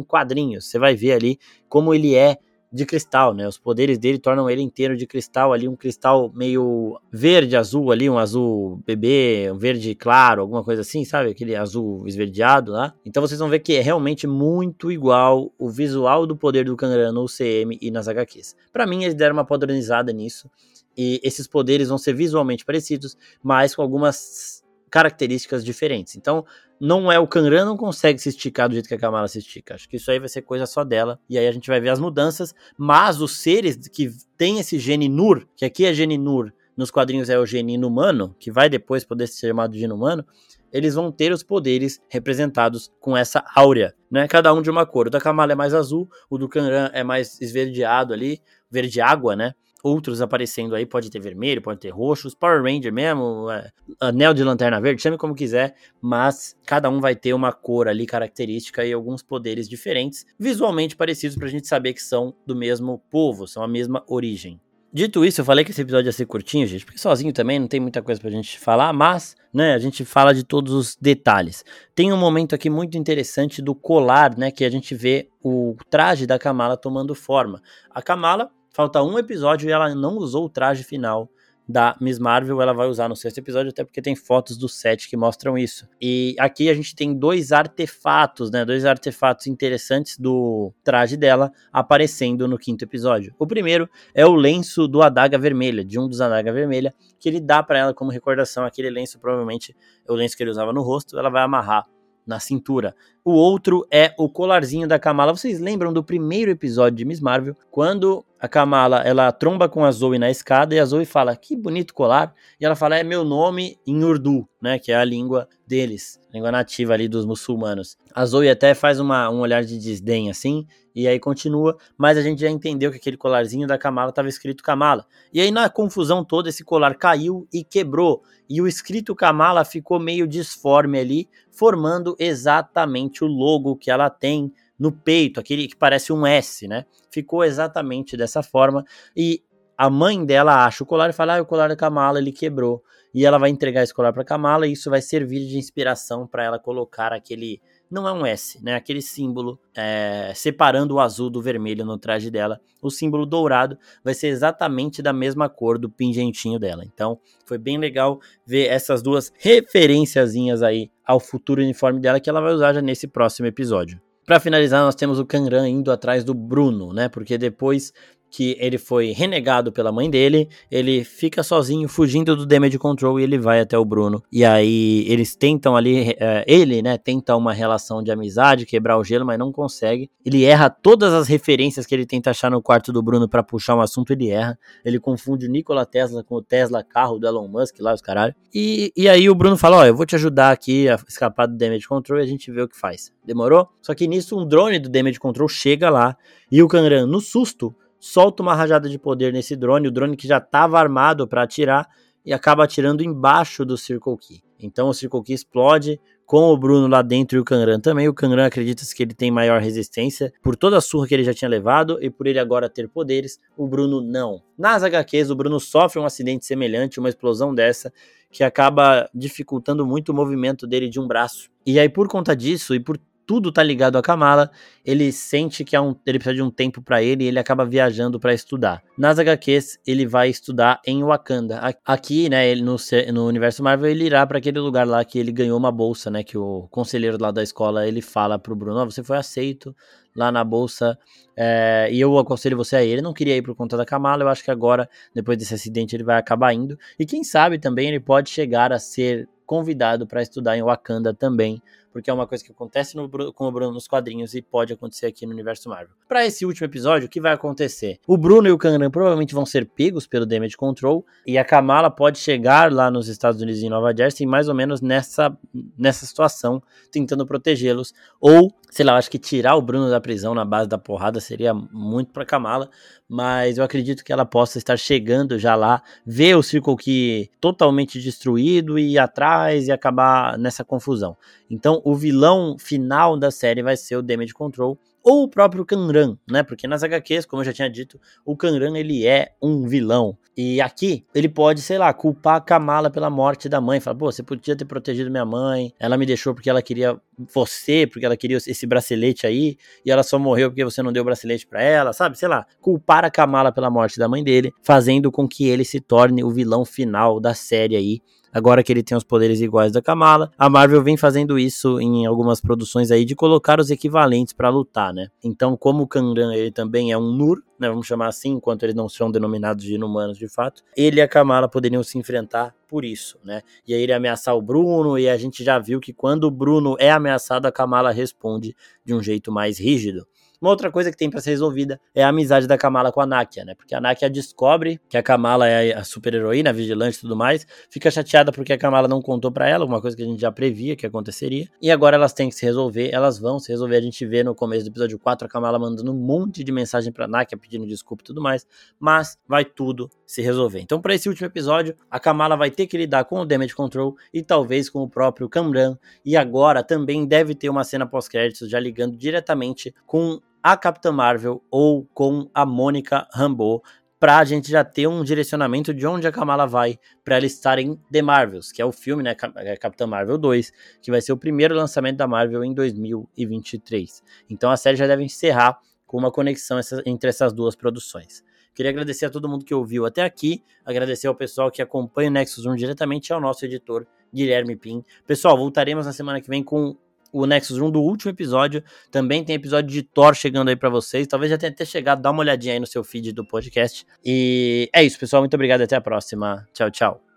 quadrinhos, 0.07 0.69
você 0.69 0.79
vai 0.79 0.95
ver 0.95 1.13
ali 1.13 1.39
como 1.67 1.93
ele 1.93 2.15
é 2.15 2.37
de 2.73 2.87
cristal, 2.87 3.35
né? 3.35 3.47
Os 3.47 3.59
poderes 3.59 3.99
dele 3.99 4.17
tornam 4.17 4.49
ele 4.49 4.61
inteiro 4.61 4.97
de 4.97 5.05
cristal 5.05 5.53
ali, 5.53 5.67
um 5.67 5.75
cristal 5.75 6.31
meio 6.33 6.99
verde, 7.11 7.55
azul 7.55 7.91
ali, 7.91 8.09
um 8.09 8.17
azul 8.17 8.81
bebê, 8.83 9.51
um 9.51 9.57
verde 9.57 9.93
claro, 9.93 10.41
alguma 10.41 10.63
coisa 10.63 10.81
assim, 10.81 11.05
sabe? 11.05 11.29
Aquele 11.29 11.55
azul 11.55 12.07
esverdeado 12.07 12.71
lá. 12.71 12.95
Então 13.05 13.21
vocês 13.21 13.39
vão 13.39 13.47
ver 13.47 13.59
que 13.59 13.75
é 13.75 13.81
realmente 13.81 14.25
muito 14.25 14.91
igual 14.91 15.53
o 15.59 15.69
visual 15.69 16.25
do 16.25 16.35
poder 16.35 16.65
do 16.65 16.75
Kangaran 16.75 17.11
no 17.11 17.27
CM 17.27 17.77
e 17.79 17.91
nas 17.91 18.07
HQs. 18.07 18.55
Para 18.71 18.87
mim 18.87 19.03
eles 19.03 19.13
deram 19.13 19.35
uma 19.35 19.45
padronizada 19.45 20.11
nisso 20.11 20.49
e 20.97 21.19
esses 21.23 21.47
poderes 21.47 21.89
vão 21.89 21.97
ser 21.99 22.13
visualmente 22.13 22.65
parecidos, 22.65 23.15
mas 23.43 23.75
com 23.75 23.83
algumas 23.83 24.62
características 24.93 25.65
diferentes. 25.65 26.15
Então, 26.15 26.45
não 26.79 27.11
é 27.11 27.17
o 27.17 27.27
Kanran 27.27 27.65
não 27.65 27.75
consegue 27.75 28.19
se 28.19 28.29
esticar 28.29 28.69
do 28.69 28.73
jeito 28.73 28.87
que 28.87 28.93
a 28.93 28.99
Kamala 28.99 29.27
se 29.27 29.39
estica. 29.39 29.73
Acho 29.73 29.89
que 29.89 29.97
isso 29.97 30.11
aí 30.11 30.19
vai 30.19 30.29
ser 30.29 30.43
coisa 30.43 30.67
só 30.67 30.83
dela. 30.83 31.19
E 31.27 31.35
aí 31.35 31.47
a 31.47 31.51
gente 31.51 31.67
vai 31.67 31.81
ver 31.81 31.89
as 31.89 31.99
mudanças. 31.99 32.53
Mas 32.77 33.19
os 33.19 33.37
seres 33.37 33.87
que 33.87 34.11
têm 34.37 34.59
esse 34.59 34.77
gene 34.77 35.09
Nur, 35.09 35.47
que 35.55 35.65
aqui 35.65 35.87
é 35.87 35.93
gene 35.95 36.15
Nur, 36.15 36.53
nos 36.77 36.91
quadrinhos 36.91 37.27
é 37.27 37.39
o 37.39 37.45
gene 37.45 37.73
inumano, 37.73 38.35
que 38.37 38.51
vai 38.51 38.69
depois 38.69 39.03
poder 39.03 39.25
ser 39.25 39.47
chamado 39.47 39.73
de 39.73 39.83
inumano, 39.83 40.23
eles 40.71 40.93
vão 40.93 41.11
ter 41.11 41.31
os 41.31 41.41
poderes 41.41 41.99
representados 42.07 42.91
com 42.99 43.17
essa 43.17 43.43
áurea, 43.55 43.95
né? 44.11 44.27
Cada 44.27 44.53
um 44.53 44.61
de 44.61 44.69
uma 44.69 44.85
cor. 44.85 45.07
O 45.07 45.09
da 45.09 45.19
Kamala 45.19 45.53
é 45.53 45.55
mais 45.55 45.73
azul, 45.73 46.07
o 46.29 46.37
do 46.37 46.47
Kanran 46.47 46.91
é 46.93 47.03
mais 47.03 47.41
esverdeado 47.41 48.13
ali, 48.13 48.39
verde 48.69 49.01
água, 49.01 49.35
né? 49.35 49.55
Outros 49.83 50.21
aparecendo 50.21 50.73
aí, 50.73 50.85
pode 50.85 51.11
ter 51.11 51.19
vermelho, 51.19 51.61
pode 51.61 51.81
ter 51.81 51.89
roxo, 51.89 52.27
os 52.27 52.33
Power 52.33 52.63
Ranger 52.63 52.93
mesmo, 52.93 53.51
é, 53.51 53.69
anel 53.99 54.33
de 54.33 54.43
lanterna 54.43 54.79
verde, 54.79 55.01
chame 55.01 55.17
como 55.17 55.35
quiser, 55.35 55.75
mas 56.01 56.55
cada 56.65 56.89
um 56.89 57.01
vai 57.01 57.15
ter 57.15 57.33
uma 57.33 57.51
cor 57.51 57.89
ali 57.89 58.05
característica 58.05 58.85
e 58.85 58.93
alguns 58.93 59.21
poderes 59.21 59.67
diferentes, 59.67 60.25
visualmente 60.39 60.95
parecidos 60.95 61.37
pra 61.37 61.49
gente 61.49 61.67
saber 61.67 61.93
que 61.93 62.01
são 62.01 62.33
do 62.47 62.55
mesmo 62.55 63.03
povo, 63.11 63.45
são 63.45 63.61
a 63.61 63.67
mesma 63.67 64.03
origem. 64.07 64.59
Dito 64.95 65.25
isso, 65.25 65.41
eu 65.41 65.45
falei 65.45 65.65
que 65.65 65.71
esse 65.71 65.81
episódio 65.81 66.07
ia 66.07 66.11
ser 66.11 66.27
curtinho, 66.27 66.67
gente, 66.67 66.85
porque 66.85 66.99
sozinho 66.99 67.33
também 67.33 67.57
não 67.57 67.67
tem 67.67 67.79
muita 67.79 67.99
coisa 67.99 68.21
pra 68.21 68.29
gente 68.29 68.59
falar, 68.59 68.93
mas, 68.93 69.35
né, 69.51 69.73
a 69.73 69.79
gente 69.79 70.05
fala 70.05 70.35
de 70.35 70.43
todos 70.43 70.71
os 70.71 70.95
detalhes. 71.01 71.65
Tem 71.95 72.13
um 72.13 72.17
momento 72.17 72.53
aqui 72.53 72.69
muito 72.69 72.95
interessante 72.95 73.59
do 73.59 73.73
colar, 73.73 74.37
né, 74.37 74.51
que 74.51 74.63
a 74.63 74.69
gente 74.69 74.93
vê 74.93 75.29
o 75.43 75.75
traje 75.89 76.27
da 76.27 76.37
Kamala 76.37 76.77
tomando 76.77 77.15
forma. 77.15 77.59
A 77.89 78.03
Kamala 78.03 78.51
Falta 78.73 79.03
um 79.03 79.19
episódio 79.19 79.69
e 79.69 79.71
ela 79.71 79.93
não 79.93 80.17
usou 80.17 80.45
o 80.45 80.49
traje 80.49 80.83
final 80.83 81.29
da 81.69 81.95
Miss 82.01 82.17
Marvel, 82.17 82.59
ela 82.59 82.73
vai 82.73 82.87
usar 82.87 83.07
no 83.07 83.15
sexto 83.15 83.37
episódio, 83.37 83.69
até 83.69 83.83
porque 83.83 84.01
tem 84.01 84.15
fotos 84.15 84.57
do 84.57 84.67
set 84.67 85.07
que 85.07 85.15
mostram 85.15 85.55
isso. 85.55 85.87
E 86.01 86.35
aqui 86.39 86.67
a 86.69 86.73
gente 86.73 86.95
tem 86.95 87.13
dois 87.13 87.51
artefatos, 87.51 88.49
né? 88.49 88.65
Dois 88.65 88.83
artefatos 88.83 89.45
interessantes 89.45 90.17
do 90.17 90.73
traje 90.83 91.15
dela 91.15 91.51
aparecendo 91.71 92.47
no 92.47 92.57
quinto 92.57 92.83
episódio. 92.83 93.33
O 93.37 93.45
primeiro 93.45 93.87
é 94.11 94.25
o 94.25 94.33
lenço 94.33 94.87
do 94.87 95.03
Adaga 95.03 95.37
Vermelha, 95.37 95.85
de 95.85 95.99
um 95.99 96.07
dos 96.07 96.19
Adaga 96.19 96.51
Vermelha, 96.51 96.95
que 97.19 97.29
ele 97.29 97.39
dá 97.39 97.61
para 97.61 97.77
ela 97.77 97.93
como 97.93 98.09
recordação. 98.09 98.65
Aquele 98.65 98.89
lenço 98.89 99.19
provavelmente 99.19 99.75
é 100.03 100.11
o 100.11 100.15
lenço 100.15 100.35
que 100.35 100.41
ele 100.41 100.49
usava 100.49 100.73
no 100.73 100.81
rosto, 100.81 101.17
ela 101.17 101.29
vai 101.29 101.43
amarrar 101.43 101.85
na 102.25 102.39
cintura. 102.39 102.95
O 103.25 103.31
outro 103.31 103.87
é 103.89 104.13
o 104.17 104.27
colarzinho 104.27 104.85
da 104.85 104.99
Kamala. 104.99 105.33
Vocês 105.33 105.57
lembram 105.57 105.93
do 105.93 106.03
primeiro 106.03 106.51
episódio 106.51 106.97
de 106.97 107.05
Miss 107.05 107.21
Marvel, 107.21 107.55
quando 107.71 108.25
a 108.37 108.49
Kamala 108.49 108.97
ela 108.97 109.31
tromba 109.31 109.69
com 109.69 109.85
a 109.85 109.91
Zoe 109.91 110.19
na 110.19 110.29
escada 110.29 110.75
e 110.75 110.79
a 110.79 110.83
Zoe 110.83 111.05
fala: 111.05 111.33
"Que 111.33 111.55
bonito 111.55 111.93
colar". 111.93 112.33
E 112.59 112.65
ela 112.65 112.75
fala: 112.75 112.97
"É 112.97 113.03
meu 113.03 113.23
nome 113.23 113.77
em 113.87 114.03
urdu, 114.03 114.45
né, 114.61 114.77
que 114.77 114.91
é 114.91 114.95
a 114.97 115.05
língua 115.05 115.47
deles, 115.65 116.19
língua 116.33 116.51
nativa 116.51 116.91
ali 116.93 117.07
dos 117.07 117.25
muçulmanos". 117.25 117.95
A 118.13 118.25
Zoe 118.25 118.49
até 118.49 118.73
faz 118.73 118.99
uma, 118.99 119.29
um 119.29 119.39
olhar 119.39 119.63
de 119.63 119.79
desdém 119.79 120.29
assim, 120.29 120.67
e 120.93 121.07
aí 121.07 121.17
continua, 121.17 121.77
mas 121.97 122.17
a 122.17 122.21
gente 122.21 122.41
já 122.41 122.49
entendeu 122.49 122.91
que 122.91 122.97
aquele 122.97 123.15
colarzinho 123.15 123.65
da 123.65 123.77
Kamala 123.77 124.09
estava 124.09 124.27
escrito 124.27 124.61
Kamala. 124.61 125.05
E 125.33 125.39
aí 125.39 125.49
na 125.49 125.69
confusão 125.69 126.25
toda 126.25 126.49
esse 126.49 126.65
colar 126.65 126.95
caiu 126.95 127.47
e 127.53 127.63
quebrou, 127.63 128.21
e 128.49 128.61
o 128.61 128.67
escrito 128.67 129.15
Kamala 129.15 129.63
ficou 129.63 129.99
meio 129.99 130.27
disforme 130.27 130.99
ali, 130.99 131.29
formando 131.49 132.15
exatamente 132.19 133.12
o 133.21 133.27
logo 133.27 133.75
que 133.75 133.91
ela 133.91 134.09
tem 134.09 134.53
no 134.79 134.91
peito, 134.91 135.39
aquele 135.39 135.67
que 135.67 135.75
parece 135.75 136.13
um 136.13 136.25
S, 136.25 136.65
né? 136.67 136.85
Ficou 137.11 137.43
exatamente 137.43 138.15
dessa 138.15 138.41
forma 138.41 138.85
e 139.15 139.43
a 139.77 139.89
mãe 139.89 140.25
dela 140.25 140.65
acha 140.65 140.83
o 140.83 140.87
colar 140.87 141.09
e 141.09 141.13
fala: 141.13 141.37
ah, 141.37 141.41
o 141.41 141.45
colar 141.45 141.67
da 141.67 141.75
Kamala 141.75 142.19
ele 142.19 142.31
quebrou. 142.31 142.83
E 143.13 143.25
ela 143.25 143.37
vai 143.37 143.49
entregar 143.49 143.83
esse 143.83 143.93
colar 143.93 144.13
para 144.13 144.23
Kamala 144.23 144.65
e 144.65 144.71
isso 144.71 144.89
vai 144.89 145.01
servir 145.01 145.47
de 145.47 145.57
inspiração 145.57 146.25
para 146.25 146.43
ela 146.43 146.57
colocar 146.57 147.13
aquele 147.13 147.61
não 147.93 148.07
é 148.07 148.11
um 148.11 148.25
S, 148.25 148.61
né? 148.63 148.73
Aquele 148.75 149.01
símbolo 149.01 149.59
é, 149.75 150.31
separando 150.35 150.95
o 150.95 150.99
azul 150.99 151.29
do 151.29 151.41
vermelho 151.41 151.85
no 151.85 151.97
traje 151.97 152.31
dela. 152.31 152.59
O 152.81 152.89
símbolo 152.89 153.25
dourado 153.25 153.77
vai 154.03 154.13
ser 154.13 154.27
exatamente 154.27 155.01
da 155.01 155.13
mesma 155.13 155.47
cor 155.47 155.77
do 155.77 155.89
pingentinho 155.89 156.57
dela. 156.57 156.83
Então, 156.83 157.19
foi 157.45 157.57
bem 157.57 157.77
legal 157.77 158.19
ver 158.45 158.67
essas 158.67 159.03
duas 159.03 159.31
referenciazinhas 159.37 160.63
aí 160.63 160.89
ao 161.05 161.19
futuro 161.19 161.61
uniforme 161.61 161.99
dela 161.99 162.19
que 162.19 162.29
ela 162.29 162.41
vai 162.41 162.53
usar 162.53 162.73
já 162.73 162.81
nesse 162.81 163.07
próximo 163.07 163.47
episódio. 163.47 164.01
Para 164.25 164.39
finalizar, 164.39 164.81
nós 164.81 164.95
temos 164.95 165.19
o 165.19 165.25
Kanran 165.25 165.67
indo 165.69 165.91
atrás 165.91 166.23
do 166.23 166.33
Bruno, 166.33 166.93
né? 166.93 167.09
Porque 167.09 167.37
depois 167.37 167.93
que 168.33 168.57
ele 168.59 168.79
foi 168.79 169.11
renegado 169.11 169.71
pela 169.71 169.91
mãe 169.91 170.09
dele, 170.09 170.49
ele 170.71 171.03
fica 171.03 171.43
sozinho, 171.43 171.87
fugindo 171.87 172.35
do 172.35 172.47
damage 172.47 172.79
control 172.79 173.19
e 173.19 173.23
ele 173.23 173.37
vai 173.37 173.59
até 173.59 173.77
o 173.77 173.85
Bruno. 173.85 174.23
E 174.31 174.43
aí 174.43 175.05
eles 175.07 175.35
tentam 175.35 175.75
ali, 175.75 176.15
é, 176.19 176.43
ele, 176.47 176.81
né, 176.81 176.97
tenta 176.97 177.35
uma 177.35 177.53
relação 177.53 178.01
de 178.01 178.11
amizade, 178.11 178.65
quebrar 178.65 178.97
o 178.97 179.03
gelo, 179.03 179.23
mas 179.23 179.37
não 179.37 179.51
consegue. 179.51 180.09
Ele 180.25 180.43
erra 180.43 180.67
todas 180.67 181.13
as 181.13 181.27
referências 181.27 181.85
que 181.85 181.93
ele 181.93 182.07
tenta 182.07 182.31
achar 182.31 182.49
no 182.49 182.59
quarto 182.59 182.91
do 182.91 183.03
Bruno 183.03 183.29
para 183.29 183.43
puxar 183.43 183.75
um 183.75 183.81
assunto, 183.81 184.11
ele 184.11 184.31
erra. 184.31 184.57
Ele 184.83 184.99
confunde 184.99 185.45
o 185.45 185.49
Nikola 185.51 185.85
Tesla 185.85 186.23
com 186.23 186.33
o 186.33 186.41
Tesla 186.41 186.83
carro 186.83 187.19
do 187.19 187.27
Elon 187.27 187.47
Musk 187.47 187.75
lá, 187.81 187.93
os 187.93 188.01
caralho. 188.01 188.33
E, 188.51 188.91
e 188.97 189.07
aí 189.07 189.29
o 189.29 189.35
Bruno 189.35 189.55
fala, 189.57 189.77
ó, 189.77 189.85
eu 189.85 189.95
vou 189.95 190.07
te 190.07 190.15
ajudar 190.15 190.49
aqui 190.49 190.89
a 190.89 190.95
escapar 191.07 191.45
do 191.45 191.55
damage 191.55 191.87
control 191.87 192.19
e 192.19 192.23
a 192.23 192.27
gente 192.27 192.51
vê 192.51 192.63
o 192.63 192.67
que 192.67 192.79
faz. 192.79 193.13
Demorou? 193.23 193.69
Só 193.79 193.93
que 193.93 194.07
nisso 194.07 194.35
um 194.39 194.47
drone 194.47 194.79
do 194.79 194.89
damage 194.89 195.19
control 195.19 195.47
chega 195.47 195.91
lá 195.91 196.17
e 196.51 196.63
o 196.63 196.67
Kanran, 196.67 197.05
no 197.05 197.21
susto, 197.21 197.75
solta 198.03 198.43
uma 198.43 198.53
rajada 198.53 198.89
de 198.89 198.99
poder 198.99 199.31
nesse 199.31 199.55
drone, 199.55 199.87
o 199.87 199.91
drone 199.91 200.17
que 200.17 200.27
já 200.27 200.37
estava 200.37 200.77
armado 200.77 201.25
para 201.25 201.41
atirar 201.41 201.87
e 202.25 202.33
acaba 202.33 202.65
atirando 202.65 203.01
embaixo 203.01 203.63
do 203.63 203.77
Circle 203.77 204.17
Key. 204.17 204.43
Então 204.59 204.89
o 204.89 204.93
Circle 204.93 205.23
Key 205.23 205.33
explode 205.33 206.01
com 206.25 206.51
o 206.51 206.57
Bruno 206.57 206.87
lá 206.87 207.01
dentro 207.01 207.37
e 207.37 207.39
o 207.39 207.45
Kanran 207.45 207.79
também. 207.79 208.09
O 208.09 208.13
Kanran 208.13 208.45
acredita 208.45 208.83
que 208.93 209.03
ele 209.03 209.13
tem 209.13 209.31
maior 209.31 209.61
resistência 209.61 210.33
por 210.41 210.57
toda 210.57 210.77
a 210.77 210.81
surra 210.81 211.07
que 211.07 211.13
ele 211.13 211.23
já 211.23 211.33
tinha 211.33 211.47
levado 211.47 211.97
e 212.01 212.09
por 212.09 212.27
ele 212.27 212.39
agora 212.39 212.69
ter 212.69 212.89
poderes. 212.89 213.39
O 213.55 213.69
Bruno 213.69 214.01
não. 214.01 214.41
Nas 214.57 214.83
HQs, 214.83 215.29
o 215.29 215.35
Bruno 215.35 215.57
sofre 215.57 215.97
um 215.97 216.05
acidente 216.05 216.45
semelhante, 216.45 216.99
uma 216.99 217.07
explosão 217.07 217.55
dessa, 217.55 217.91
que 218.29 218.43
acaba 218.43 219.09
dificultando 219.13 219.85
muito 219.85 220.09
o 220.09 220.13
movimento 220.13 220.67
dele 220.67 220.89
de 220.89 220.99
um 220.99 221.07
braço. 221.07 221.49
E 221.65 221.79
aí, 221.79 221.87
por 221.87 222.09
conta 222.09 222.35
disso 222.35 222.75
e 222.75 222.81
por 222.81 222.99
tudo 223.25 223.51
tá 223.51 223.63
ligado 223.63 223.97
a 223.97 224.01
Kamala, 224.01 224.51
ele 224.85 225.11
sente 225.11 225.63
que 225.63 225.77
um, 225.77 225.95
ele 226.05 226.19
precisa 226.19 226.35
de 226.35 226.41
um 226.41 226.51
tempo 226.51 226.81
para 226.81 227.01
ele 227.01 227.23
e 227.23 227.27
ele 227.27 227.39
acaba 227.39 227.65
viajando 227.65 228.19
para 228.19 228.33
estudar. 228.33 228.83
Nas 228.97 229.17
HQs, 229.17 229.79
ele 229.85 230.05
vai 230.05 230.29
estudar 230.29 230.81
em 230.85 231.03
Wakanda. 231.03 231.59
Aqui, 231.85 232.29
né, 232.29 232.47
ele 232.47 232.61
no, 232.61 232.75
no 233.13 233.27
universo 233.27 233.63
Marvel, 233.63 233.89
ele 233.89 234.05
irá 234.05 234.25
para 234.27 234.37
aquele 234.37 234.59
lugar 234.59 234.87
lá 234.87 235.03
que 235.03 235.17
ele 235.17 235.31
ganhou 235.31 235.57
uma 235.57 235.71
bolsa, 235.71 236.09
né, 236.09 236.23
que 236.23 236.37
o 236.37 236.67
conselheiro 236.69 237.17
lá 237.19 237.31
da 237.31 237.41
escola, 237.41 237.87
ele 237.87 238.01
fala 238.01 238.37
pro 238.37 238.55
Bruno, 238.55 238.81
oh, 238.81 238.85
você 238.85 239.03
foi 239.03 239.17
aceito 239.17 239.75
lá 240.15 240.31
na 240.31 240.43
bolsa 240.43 240.97
é, 241.35 241.89
e 241.91 241.99
eu 241.99 242.17
aconselho 242.17 242.57
você 242.57 242.75
a 242.75 242.83
ir. 242.83 242.89
Ele 242.91 243.01
não 243.01 243.13
queria 243.13 243.35
ir 243.35 243.41
por 243.41 243.55
conta 243.55 243.75
da 243.75 243.85
Kamala, 243.85 244.23
eu 244.23 244.29
acho 244.29 244.43
que 244.43 244.51
agora, 244.51 244.89
depois 245.13 245.37
desse 245.37 245.53
acidente, 245.53 245.95
ele 245.95 246.03
vai 246.03 246.17
acabar 246.17 246.53
indo. 246.53 246.77
E 246.99 247.05
quem 247.05 247.23
sabe 247.23 247.57
também 247.57 247.87
ele 247.87 247.99
pode 247.99 248.29
chegar 248.29 248.71
a 248.71 248.79
ser 248.79 249.27
convidado 249.45 250.07
para 250.07 250.21
estudar 250.21 250.57
em 250.57 250.63
Wakanda 250.63 251.13
também, 251.13 251.61
porque 251.93 252.09
é 252.09 252.13
uma 252.13 252.27
coisa 252.27 252.43
que 252.43 252.51
acontece 252.51 252.97
no, 252.97 253.07
com 253.31 253.47
o 253.47 253.51
Bruno 253.51 253.71
nos 253.71 253.87
quadrinhos 253.87 254.33
e 254.33 254.41
pode 254.41 254.73
acontecer 254.73 255.05
aqui 255.05 255.25
no 255.25 255.31
universo 255.31 255.69
Marvel. 255.69 255.95
Para 256.07 256.25
esse 256.25 256.45
último 256.45 256.65
episódio, 256.65 257.05
o 257.05 257.09
que 257.09 257.21
vai 257.21 257.31
acontecer? 257.31 257.99
O 258.07 258.17
Bruno 258.17 258.47
e 258.47 258.51
o 258.51 258.57
Kanran 258.57 258.89
provavelmente 258.89 259.33
vão 259.33 259.45
ser 259.45 259.65
pegos 259.67 260.07
pelo 260.07 260.25
Damage 260.25 260.57
Control 260.57 261.05
e 261.25 261.37
a 261.37 261.45
Kamala 261.45 261.91
pode 261.91 262.17
chegar 262.17 262.73
lá 262.73 262.89
nos 262.89 263.07
Estados 263.07 263.41
Unidos 263.41 263.61
em 263.61 263.69
Nova 263.69 263.95
Jersey 263.95 264.25
mais 264.25 264.49
ou 264.49 264.55
menos 264.55 264.81
nessa, 264.81 265.37
nessa 265.77 266.05
situação, 266.05 266.61
tentando 266.91 267.25
protegê-los 267.25 267.93
ou 268.19 268.51
sei 268.73 268.83
lá, 268.83 268.97
acho 268.97 269.11
que 269.11 269.19
tirar 269.19 269.55
o 269.55 269.61
Bruno 269.61 269.87
da 269.87 270.01
prisão 270.01 270.33
na 270.33 270.43
base 270.43 270.67
da 270.67 270.79
porrada 270.79 271.19
seria 271.19 271.53
muito 271.53 272.11
para 272.11 272.25
Kamala, 272.25 272.71
mas 273.07 273.59
eu 273.59 273.63
acredito 273.63 274.03
que 274.03 274.11
ela 274.11 274.25
possa 274.25 274.57
estar 274.57 274.75
chegando 274.77 275.37
já 275.37 275.53
lá, 275.53 275.83
ver 276.03 276.35
o 276.35 276.41
Circle 276.41 276.75
Key 276.77 277.29
totalmente 277.39 278.01
destruído 278.01 278.79
e 278.79 278.93
ir 278.93 278.97
atrás 278.97 279.67
e 279.67 279.71
acabar 279.71 280.39
nessa 280.39 280.65
confusão. 280.65 281.15
Então, 281.51 281.83
o 281.85 281.93
vilão 281.93 282.57
final 282.57 283.15
da 283.15 283.29
série 283.29 283.61
vai 283.61 283.77
ser 283.77 283.95
o 283.95 284.01
Damage 284.01 284.33
Control 284.33 284.75
ou 285.03 285.23
o 285.23 285.27
próprio 285.27 285.65
Kanran, 285.65 286.17
né? 286.29 286.41
Porque 286.41 286.67
nas 286.67 286.83
HQs, 286.83 287.25
como 287.25 287.41
eu 287.41 287.45
já 287.45 287.53
tinha 287.53 287.69
dito, 287.69 287.99
o 288.25 288.37
Kanran 288.37 288.77
ele 288.77 289.05
é 289.05 289.33
um 289.41 289.67
vilão. 289.67 290.17
E 290.35 290.59
aqui 290.61 291.05
ele 291.13 291.29
pode, 291.29 291.61
sei 291.61 291.77
lá, 291.77 291.93
culpar 291.93 292.37
a 292.37 292.41
Kamala 292.41 292.89
pela 292.89 293.09
morte 293.09 293.47
da 293.47 293.61
mãe. 293.61 293.79
Fala, 293.79 293.97
pô, 293.97 294.11
você 294.11 294.23
podia 294.23 294.55
ter 294.55 294.65
protegido 294.65 295.11
minha 295.11 295.25
mãe. 295.25 295.71
Ela 295.79 295.97
me 295.97 296.05
deixou 296.05 296.33
porque 296.33 296.49
ela 296.49 296.61
queria 296.61 296.99
você, 297.33 297.85
porque 297.85 298.05
ela 298.05 298.17
queria 298.17 298.37
esse 298.37 298.65
bracelete 298.65 299.27
aí, 299.27 299.55
e 299.85 299.91
ela 299.91 300.01
só 300.01 300.17
morreu 300.17 300.49
porque 300.49 300.63
você 300.63 300.81
não 300.81 300.91
deu 300.91 301.03
o 301.03 301.05
bracelete 301.05 301.45
para 301.45 301.61
ela, 301.61 301.93
sabe? 301.93 302.17
Sei 302.17 302.27
lá, 302.27 302.47
culpar 302.59 303.05
a 303.05 303.11
Kamala 303.11 303.51
pela 303.51 303.69
morte 303.69 303.99
da 303.99 304.07
mãe 304.07 304.23
dele, 304.23 304.51
fazendo 304.63 305.11
com 305.11 305.27
que 305.27 305.47
ele 305.47 305.63
se 305.63 305.79
torne 305.79 306.23
o 306.23 306.31
vilão 306.31 306.65
final 306.65 307.19
da 307.19 307.35
série 307.35 307.75
aí 307.75 308.01
agora 308.33 308.63
que 308.63 308.71
ele 308.71 308.83
tem 308.83 308.97
os 308.97 309.03
poderes 309.03 309.39
iguais 309.39 309.71
da 309.71 309.81
Kamala. 309.81 310.31
A 310.37 310.49
Marvel 310.49 310.83
vem 310.83 310.97
fazendo 310.97 311.37
isso 311.37 311.79
em 311.79 312.05
algumas 312.05 312.41
produções 312.41 312.91
aí 312.91 313.05
de 313.05 313.15
colocar 313.15 313.59
os 313.59 313.69
equivalentes 313.69 314.33
para 314.33 314.49
lutar, 314.49 314.93
né? 314.93 315.09
Então, 315.23 315.55
como 315.55 315.83
o 315.83 315.87
Kanran 315.87 316.33
ele 316.33 316.51
também 316.51 316.91
é 316.91 316.97
um 316.97 317.11
Nur, 317.11 317.43
né, 317.59 317.69
vamos 317.69 317.87
chamar 317.87 318.07
assim, 318.07 318.31
enquanto 318.31 318.63
eles 318.63 318.75
não 318.75 318.89
são 318.89 319.09
denominados 319.09 319.63
de 319.63 319.75
inumanos 319.75 320.17
de 320.17 320.27
fato, 320.27 320.63
ele 320.75 320.99
e 320.99 321.01
a 321.01 321.07
Kamala 321.07 321.47
poderiam 321.47 321.83
se 321.83 321.97
enfrentar 321.97 322.53
por 322.67 322.83
isso, 322.83 323.19
né? 323.23 323.41
E 323.67 323.73
aí 323.73 323.81
ele 323.81 323.93
ameaçar 323.93 324.35
o 324.35 324.41
Bruno, 324.41 324.97
e 324.97 325.07
a 325.07 325.15
gente 325.15 325.43
já 325.43 325.59
viu 325.59 325.79
que 325.79 325.93
quando 325.93 326.23
o 326.25 326.31
Bruno 326.31 326.75
é 326.79 326.91
ameaçado, 326.91 327.45
a 327.45 327.51
Kamala 327.51 327.91
responde 327.91 328.55
de 328.83 328.93
um 328.93 329.01
jeito 329.01 329.31
mais 329.31 329.59
rígido. 329.59 330.07
Uma 330.43 330.49
outra 330.49 330.69
coisa 330.69 330.91
que 330.91 330.97
tem 330.97 331.09
para 331.09 331.21
ser 331.21 331.29
resolvida 331.29 331.79
é 331.95 332.03
a 332.03 332.09
amizade 332.09 332.47
da 332.47 332.57
Kamala 332.57 332.91
com 332.91 332.99
a 332.99 333.05
Nakia, 333.05 333.45
né? 333.45 333.55
Porque 333.55 333.73
a 333.73 333.79
Nakia 333.79 334.09
descobre 334.09 334.77
que 334.89 334.97
a 334.97 335.01
Kamala 335.01 335.47
é 335.47 335.73
a 335.73 335.85
super-heroína, 335.85 336.49
a 336.49 336.53
vigilante 336.53 336.97
e 336.97 336.99
tudo 336.99 337.15
mais, 337.15 337.47
fica 337.69 337.89
chateada 337.89 338.29
porque 338.29 338.51
a 338.51 338.57
Kamala 338.57 338.85
não 338.85 339.01
contou 339.01 339.31
para 339.31 339.47
ela, 339.47 339.63
uma 339.63 339.79
coisa 339.79 339.95
que 339.95 340.03
a 340.03 340.05
gente 340.05 340.19
já 340.19 340.33
previa 340.33 340.75
que 340.75 340.85
aconteceria. 340.85 341.47
E 341.61 341.71
agora 341.71 341.95
elas 341.95 342.11
têm 342.11 342.27
que 342.27 342.35
se 342.35 342.45
resolver, 342.45 342.89
elas 342.91 343.17
vão 343.17 343.39
se 343.39 343.53
resolver. 343.53 343.77
A 343.77 343.81
gente 343.81 344.05
vê 344.05 344.21
no 344.21 344.35
começo 344.35 344.65
do 344.65 344.67
episódio 344.67 344.99
4 344.99 345.25
a 345.25 345.29
Kamala 345.29 345.57
mandando 345.57 345.93
um 345.93 345.95
monte 345.95 346.43
de 346.43 346.51
mensagem 346.51 346.91
pra 346.91 347.07
Nakia 347.07 347.37
pedindo 347.37 347.65
desculpa 347.65 348.03
e 348.03 348.07
tudo 348.07 348.21
mais, 348.21 348.45
mas 348.77 349.17
vai 349.25 349.45
tudo 349.45 349.89
se 350.05 350.21
resolver. 350.21 350.59
Então, 350.59 350.81
para 350.81 350.93
esse 350.93 351.07
último 351.07 351.25
episódio, 351.25 351.73
a 351.89 352.01
Kamala 352.01 352.35
vai 352.35 352.51
ter 352.51 352.67
que 352.67 352.77
lidar 352.77 353.05
com 353.05 353.21
o 353.21 353.25
Damage 353.25 353.55
Control 353.55 353.95
e 354.13 354.21
talvez 354.21 354.69
com 354.69 354.83
o 354.83 354.89
próprio 354.89 355.29
Kamran. 355.29 355.77
E 356.03 356.17
agora 356.17 356.61
também 356.61 357.05
deve 357.05 357.33
ter 357.33 357.47
uma 357.47 357.63
cena 357.63 357.87
pós-créditos 357.87 358.49
já 358.49 358.59
ligando 358.59 358.97
diretamente 358.97 359.73
com 359.85 360.19
a 360.43 360.57
Capitã 360.57 360.91
Marvel 360.91 361.41
ou 361.49 361.85
com 361.93 362.29
a 362.33 362.45
Mônica 362.45 363.07
Rambeau 363.13 363.63
para 363.97 364.17
a 364.17 364.25
gente 364.25 364.51
já 364.51 364.65
ter 364.65 364.85
um 364.85 365.01
direcionamento 365.01 365.73
de 365.73 365.87
onde 365.87 366.05
a 366.05 366.11
Kamala 366.11 366.45
vai 366.45 366.77
para 367.05 367.15
ela 367.15 367.25
estar 367.25 367.57
em 367.57 367.79
The 367.89 368.01
Marvels, 368.01 368.51
que 368.51 368.61
é 368.61 368.65
o 368.65 368.71
filme, 368.73 369.01
né, 369.01 369.15
é 369.37 369.55
Capitã 369.55 369.87
Marvel 369.87 370.17
2, 370.17 370.51
que 370.81 370.91
vai 370.91 370.99
ser 370.99 371.13
o 371.13 371.17
primeiro 371.17 371.55
lançamento 371.55 371.95
da 371.95 372.05
Marvel 372.05 372.43
em 372.43 372.53
2023. 372.53 374.03
Então 374.29 374.51
a 374.51 374.57
série 374.57 374.75
já 374.75 374.85
deve 374.85 375.03
encerrar 375.03 375.57
com 375.87 375.97
uma 375.97 376.11
conexão 376.11 376.59
entre 376.85 377.09
essas 377.09 377.31
duas 377.31 377.55
produções. 377.55 378.21
Queria 378.53 378.71
agradecer 378.71 379.05
a 379.05 379.09
todo 379.09 379.29
mundo 379.29 379.45
que 379.45 379.53
ouviu 379.53 379.85
até 379.85 380.03
aqui, 380.03 380.43
agradecer 380.65 381.07
ao 381.07 381.15
pessoal 381.15 381.49
que 381.49 381.61
acompanha 381.61 382.09
o 382.09 382.13
Nexus 382.13 382.45
1 382.45 382.55
diretamente 382.55 383.13
ao 383.13 383.21
nosso 383.21 383.45
editor 383.45 383.87
Guilherme 384.13 384.57
Pim. 384.57 384.83
Pessoal, 385.07 385.37
voltaremos 385.37 385.85
na 385.85 385.93
semana 385.93 386.19
que 386.19 386.29
vem 386.29 386.43
com 386.43 386.77
o 387.13 387.25
Nexus 387.25 387.57
Room 387.57 387.69
do 387.69 387.81
último 387.81 388.11
episódio. 388.11 388.63
Também 388.91 389.23
tem 389.23 389.35
episódio 389.35 389.69
de 389.69 389.83
Thor 389.83 390.15
chegando 390.15 390.49
aí 390.49 390.55
para 390.55 390.69
vocês. 390.69 391.07
Talvez 391.07 391.29
já 391.29 391.37
tenha 391.37 391.51
até 391.51 391.63
chegado, 391.63 392.01
dá 392.01 392.11
uma 392.11 392.21
olhadinha 392.21 392.55
aí 392.55 392.59
no 392.59 392.67
seu 392.67 392.83
feed 392.83 393.13
do 393.13 393.25
podcast. 393.25 393.85
E 394.03 394.69
é 394.73 394.83
isso, 394.83 394.99
pessoal. 394.99 395.21
Muito 395.21 395.35
obrigado. 395.35 395.61
Até 395.61 395.75
a 395.75 395.81
próxima. 395.81 396.47
Tchau, 396.53 396.71
tchau. 396.71 397.03